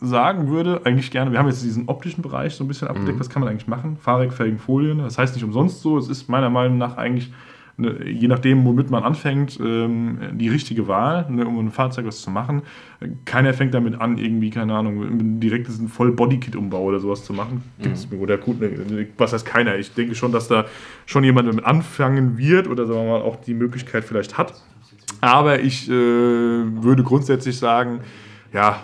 [0.00, 3.30] sagen würde, eigentlich gerne, wir haben jetzt diesen optischen Bereich so ein bisschen abgedeckt, was
[3.30, 3.96] kann man eigentlich machen?
[3.96, 7.32] Fahrwerk, Felgen, Folien, das heißt nicht umsonst so, es ist meiner Meinung nach eigentlich,
[7.78, 12.20] ne, je nachdem, womit man anfängt, ähm, die richtige Wahl, ne, um ein Fahrzeug was
[12.20, 12.62] zu machen.
[13.24, 17.62] Keiner fängt damit an, irgendwie, keine Ahnung, direkt diesen Voll-Body-Kit-Umbau oder sowas zu machen.
[17.80, 19.76] Gibt's mir oder gut, ne, was heißt keiner?
[19.76, 20.66] Ich denke schon, dass da
[21.06, 24.54] schon jemand damit anfangen wird oder sagen wir mal auch die Möglichkeit vielleicht hat.
[25.22, 28.00] Aber ich äh, würde grundsätzlich sagen,
[28.52, 28.80] ja,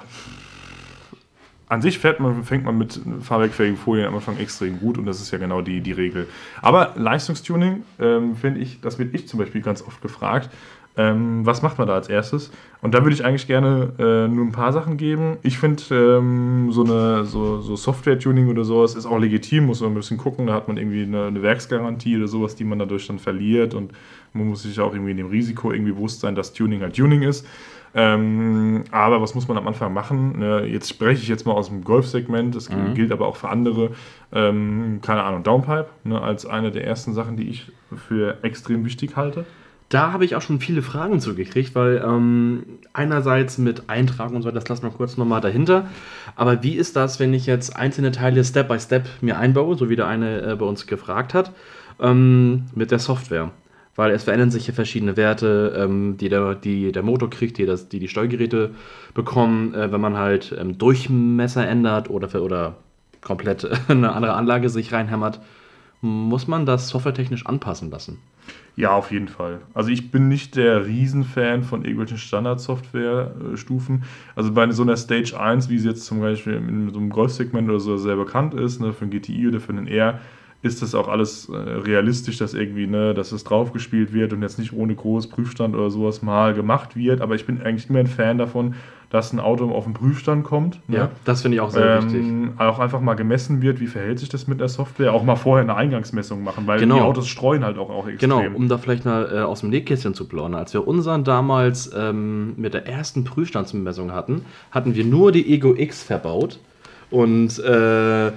[1.72, 5.22] an sich fährt man, fängt man mit fahrwerkfähigen Folien am Anfang extrem gut und das
[5.22, 6.28] ist ja genau die, die Regel.
[6.60, 10.50] Aber Leistungstuning, ähm, finde ich, das wird ich zum Beispiel ganz oft gefragt.
[10.98, 12.50] Ähm, was macht man da als erstes?
[12.82, 15.38] Und da würde ich eigentlich gerne äh, nur ein paar Sachen geben.
[15.42, 16.84] Ich finde, ähm, so
[17.24, 20.48] so, so Software-Tuning oder sowas ist auch legitim, muss man ein bisschen gucken.
[20.48, 23.72] Da hat man irgendwie eine, eine, Werksgarantie oder sowas, die man dadurch dann verliert.
[23.72, 23.92] Und
[24.34, 27.46] man muss sich auch irgendwie dem Risiko irgendwie bewusst sein, dass Tuning halt Tuning ist.
[27.94, 30.38] Ähm, aber was muss man am Anfang machen?
[30.38, 32.94] Ne, jetzt spreche ich jetzt mal aus dem Golf-Segment, das mhm.
[32.94, 33.90] gilt aber auch für andere.
[34.32, 37.70] Ähm, keine Ahnung, Downpipe ne, als eine der ersten Sachen, die ich
[38.08, 39.44] für extrem wichtig halte.
[39.90, 42.62] Da habe ich auch schon viele Fragen zugekriegt, weil ähm,
[42.94, 45.86] einerseits mit Eintragen und so, das lassen wir kurz nochmal dahinter.
[46.34, 49.90] Aber wie ist das, wenn ich jetzt einzelne Teile Step by Step mir einbaue, so
[49.90, 51.52] wie der eine äh, bei uns gefragt hat,
[52.00, 53.50] ähm, mit der Software?
[53.94, 57.66] Weil es verändern sich hier verschiedene Werte, ähm, die, der, die der Motor kriegt, die
[57.66, 58.70] das, die, die Steuergeräte
[59.12, 62.76] bekommen, äh, wenn man halt ähm, Durchmesser ändert oder, für, oder
[63.20, 65.40] komplett eine andere Anlage sich reinhämmert,
[66.00, 68.18] muss man das softwaretechnisch anpassen lassen.
[68.74, 69.60] Ja, auf jeden Fall.
[69.74, 74.04] Also ich bin nicht der Riesenfan von irgendwelchen Standard-Software-Stufen.
[74.34, 77.68] Also bei so einer Stage 1, wie sie jetzt zum Beispiel in so einem Golf-Segment
[77.68, 80.20] oder so sehr bekannt ist, ne, für ein GTI oder für einen R,
[80.62, 84.60] ist das auch alles äh, realistisch, dass irgendwie, ne, dass es draufgespielt wird und jetzt
[84.60, 87.20] nicht ohne groß Prüfstand oder sowas mal gemacht wird.
[87.20, 88.76] Aber ich bin eigentlich immer ein Fan davon,
[89.10, 90.80] dass ein Auto auf den Prüfstand kommt.
[90.88, 90.96] Ne?
[90.96, 92.60] Ja, das finde ich auch sehr ähm, wichtig.
[92.60, 95.12] Auch einfach mal gemessen wird, wie verhält sich das mit der Software.
[95.12, 96.94] Auch mal vorher eine Eingangsmessung machen, weil genau.
[96.94, 98.30] die Autos streuen halt auch, auch extrem.
[98.30, 100.54] Genau, um da vielleicht mal äh, aus dem Nähkästchen zu plaudern.
[100.54, 105.74] Als wir unseren damals ähm, mit der ersten Prüfstandsmessung hatten, hatten wir nur die Ego
[105.76, 106.60] X verbaut.
[107.10, 108.32] Und äh,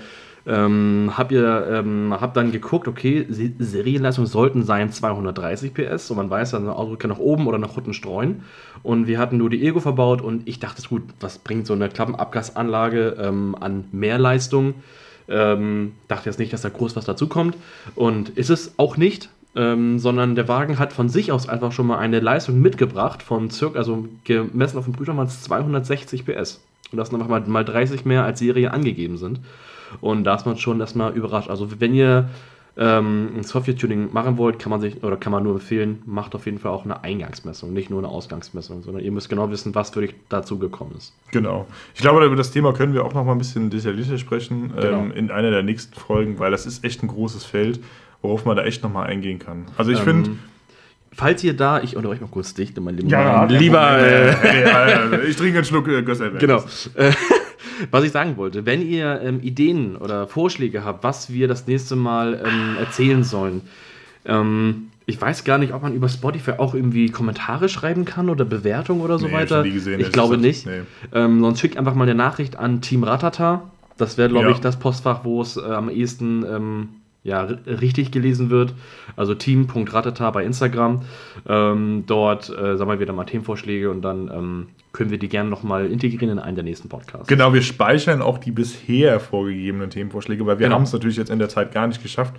[0.48, 6.30] ähm, hab, ihr, ähm, hab dann geguckt, okay, Serienleistung sollten sein 230 PS und man
[6.30, 8.44] weiß ein Auto kann nach oben oder nach unten streuen.
[8.84, 11.90] Und wir hatten nur die Ego verbaut und ich dachte, gut, was bringt so eine
[11.90, 14.76] Klappenabgasanlage ähm, an Mehrleistung?
[15.28, 17.58] Ähm, dachte jetzt nicht, dass da groß was dazukommt.
[17.96, 21.88] Und ist es auch nicht, ähm, sondern der Wagen hat von sich aus einfach schon
[21.88, 26.62] mal eine Leistung mitgebracht von circa, also gemessen auf dem Prüfer waren es 260 PS.
[26.92, 29.40] Und das sind einfach mal, mal 30 mehr als Serie angegeben sind.
[30.02, 31.50] Und da ist man schon erstmal überrascht.
[31.50, 32.30] Also wenn ihr
[32.78, 36.46] ähm, ein Software-Tuning machen wollt, kann man sich oder kann man nur empfehlen, macht auf
[36.46, 39.96] jeden Fall auch eine Eingangsmessung, nicht nur eine Ausgangsmessung, sondern ihr müsst genau wissen, was
[39.96, 41.14] wirklich dazu gekommen ist.
[41.32, 41.68] Genau.
[41.94, 45.04] Ich glaube, über das Thema können wir auch noch mal ein bisschen detaillierter sprechen genau.
[45.04, 47.80] ähm, in einer der nächsten Folgen, weil das ist echt ein großes Feld,
[48.22, 49.66] worauf man da echt noch mal eingehen kann.
[49.78, 50.32] Also ich ähm, finde
[51.18, 55.38] Falls ihr da, ich unterbreche mal kurz dicht, mein lieber, ja, lieber äh, hey, ich
[55.38, 56.30] trinke einen Schluck äh, Gösser.
[56.32, 56.62] Genau.
[57.92, 61.96] Was ich sagen wollte, wenn ihr ähm, Ideen oder Vorschläge habt, was wir das nächste
[61.96, 63.62] Mal ähm, erzählen sollen,
[64.26, 68.44] ähm, ich weiß gar nicht, ob man über Spotify auch irgendwie Kommentare schreiben kann oder
[68.44, 69.64] Bewertungen oder so nee, weiter.
[69.64, 70.66] Gesehen, ich glaube nicht.
[70.66, 70.82] Nee.
[71.14, 73.70] Ähm, sonst schickt einfach mal eine Nachricht an Team Ratata.
[73.98, 74.52] Das wäre, glaube ja.
[74.52, 76.90] ich, das Postfach, wo es äh, am ehesten ähm,
[77.26, 78.74] ja, richtig gelesen wird.
[79.16, 81.02] Also team.ratata bei Instagram.
[81.48, 85.50] Ähm, dort äh, sammeln wir dann mal Themenvorschläge und dann ähm, können wir die gerne
[85.50, 87.28] nochmal integrieren in einen der nächsten Podcasts.
[87.28, 90.76] Genau, wir speichern auch die bisher vorgegebenen Themenvorschläge, weil wir genau.
[90.76, 92.36] haben es natürlich jetzt in der Zeit gar nicht geschafft,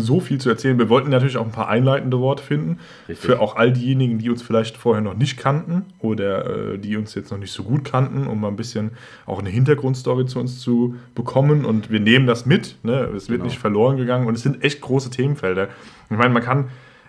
[0.00, 0.78] so viel zu erzählen.
[0.78, 2.78] Wir wollten natürlich auch ein paar einleitende Worte finden.
[3.08, 3.26] Richtig.
[3.26, 7.14] Für auch all diejenigen, die uns vielleicht vorher noch nicht kannten oder äh, die uns
[7.14, 8.92] jetzt noch nicht so gut kannten, um mal ein bisschen
[9.26, 11.64] auch eine Hintergrundstory zu uns zu bekommen.
[11.64, 12.76] Und wir nehmen das mit.
[12.82, 13.10] Ne?
[13.16, 13.44] Es wird genau.
[13.44, 15.68] nicht verloren gegangen und es sind echt große Themenfelder.
[16.10, 16.66] Ich meine, man kann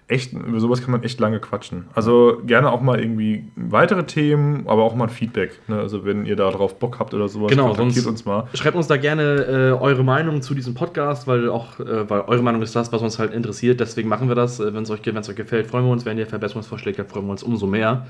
[0.07, 1.85] echt, über sowas kann man echt lange quatschen.
[1.93, 5.59] Also gerne auch mal irgendwie weitere Themen, aber auch mal ein Feedback.
[5.67, 5.79] Ne?
[5.79, 8.47] Also wenn ihr da drauf Bock habt oder sowas, genau, kontaktiert uns mal.
[8.53, 12.41] Schreibt uns da gerne äh, eure Meinung zu diesem Podcast, weil auch, äh, weil eure
[12.41, 13.81] Meinung ist das, was uns halt interessiert.
[13.81, 14.61] Deswegen machen wir das.
[14.61, 16.05] Äh, wenn es euch, euch gefällt, freuen wir uns.
[16.05, 18.07] Wenn ihr Verbesserungsvorschläge habt, freuen wir uns umso mehr.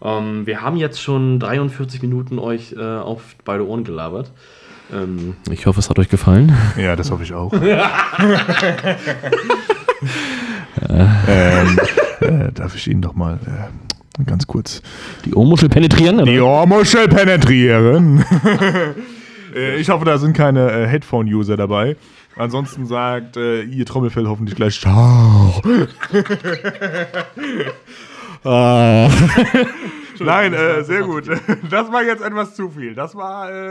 [0.00, 4.32] Ähm, wir haben jetzt schon 43 Minuten euch äh, auf beide Ohren gelabert.
[4.92, 6.56] Ähm, ich hoffe, es hat euch gefallen.
[6.78, 7.52] Ja, das hoffe ich auch.
[10.88, 11.78] ähm,
[12.20, 14.82] äh, darf ich Ihnen doch mal äh, ganz kurz
[15.24, 16.16] die Ohrmuschel penetrieren?
[16.16, 16.30] Oder?
[16.30, 18.24] Die Ohrmuschel penetrieren.
[19.54, 21.96] äh, ich hoffe, da sind keine äh, Headphone-User dabei.
[22.36, 25.62] Ansonsten sagt äh, Ihr Trommelfell hoffentlich gleich Ciao.
[28.44, 29.08] ah.
[30.20, 31.28] Nein, äh, sehr gut.
[31.70, 32.94] Das war jetzt etwas zu viel.
[32.94, 33.70] Das war, äh,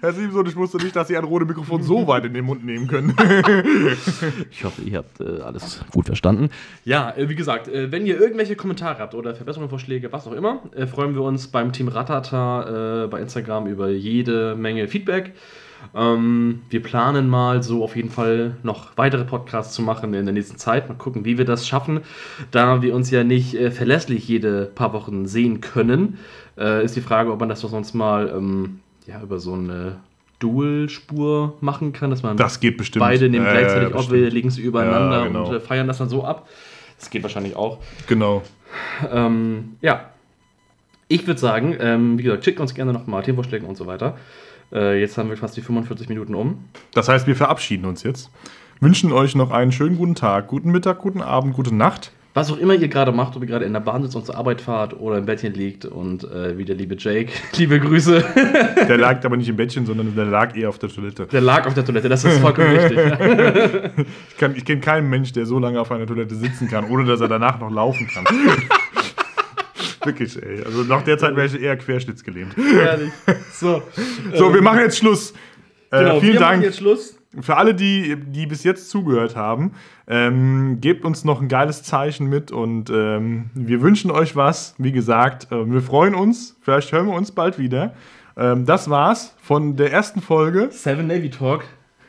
[0.00, 2.64] Herr Siemson, ich wusste nicht, dass Sie ein rotes Mikrofon so weit in den Mund
[2.64, 3.14] nehmen können.
[4.50, 6.50] ich hoffe, ihr habt äh, alles gut verstanden.
[6.84, 10.62] Ja, äh, wie gesagt, äh, wenn ihr irgendwelche Kommentare habt oder Verbesserungsvorschläge, was auch immer,
[10.74, 15.32] äh, freuen wir uns beim Team Ratata bei Instagram über jede Menge Feedback.
[15.94, 20.32] Ähm, wir planen mal so auf jeden Fall noch weitere Podcasts zu machen in der
[20.32, 20.88] nächsten Zeit.
[20.88, 22.00] Mal gucken, wie wir das schaffen.
[22.50, 26.18] Da wir uns ja nicht äh, verlässlich jede paar Wochen sehen können,
[26.58, 29.96] äh, ist die Frage, ob man das sonst mal ähm, ja, über so eine
[30.38, 33.00] Dual-Spur machen kann, dass man das geht bestimmt.
[33.00, 35.48] beide nehmen gleichzeitig auf, wir legen sie übereinander ja, genau.
[35.48, 36.48] und äh, feiern das dann so ab.
[36.98, 37.78] Das geht wahrscheinlich auch.
[38.06, 38.42] Genau.
[39.10, 40.08] Ähm, ja.
[41.08, 44.16] Ich würde sagen, ähm, wie gesagt, schickt uns gerne nochmal Themenvorschläge und so weiter.
[44.72, 46.64] Äh, jetzt haben wir fast die 45 Minuten um.
[46.94, 48.30] Das heißt, wir verabschieden uns jetzt.
[48.80, 52.12] Wünschen euch noch einen schönen guten Tag, guten Mittag, guten Abend, gute Nacht.
[52.34, 54.38] Was auch immer ihr gerade macht, ob ihr gerade in der Bahn sitzt und zur
[54.38, 58.24] Arbeit fahrt oder im Bettchen liegt und äh, wie der liebe Jake, liebe Grüße.
[58.88, 61.26] Der lag aber nicht im Bettchen, sondern der lag eher auf der Toilette.
[61.26, 62.98] Der lag auf der Toilette, das ist vollkommen richtig.
[63.98, 67.20] Ich, ich kenne keinen Mensch, der so lange auf einer Toilette sitzen kann, ohne dass
[67.20, 68.24] er danach noch laufen kann.
[70.04, 70.62] Wirklich, ey.
[70.64, 72.54] Also nach der Zeit wäre ich eher querschnittsgelähmt.
[72.58, 73.12] Ehrlich.
[73.52, 73.82] So,
[74.34, 75.32] So, wir machen jetzt Schluss.
[75.90, 76.52] Äh, genau, vielen wir Dank.
[76.56, 77.18] machen jetzt Schluss.
[77.40, 79.72] Für alle, die, die bis jetzt zugehört haben,
[80.06, 84.74] ähm, gebt uns noch ein geiles Zeichen mit und ähm, wir wünschen euch was.
[84.76, 86.56] Wie gesagt, äh, wir freuen uns.
[86.60, 87.94] Vielleicht hören wir uns bald wieder.
[88.36, 90.68] Ähm, das war's von der ersten Folge.
[90.70, 91.64] Seven Navy Talk.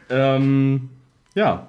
[0.09, 0.89] Ähm,
[1.35, 1.67] ja.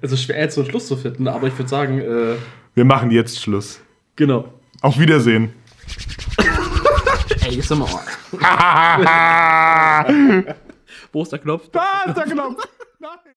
[0.00, 2.34] Es ist schwer, jetzt so einen Schluss zu finden, aber ich würde sagen, äh,
[2.74, 3.80] Wir machen jetzt Schluss.
[4.16, 4.44] genau.
[4.80, 5.52] Auf Wiedersehen.
[7.46, 8.02] ASMR.
[11.12, 11.70] Bosterknopf.
[11.70, 12.68] Bosterknopf.
[12.98, 13.18] Nein.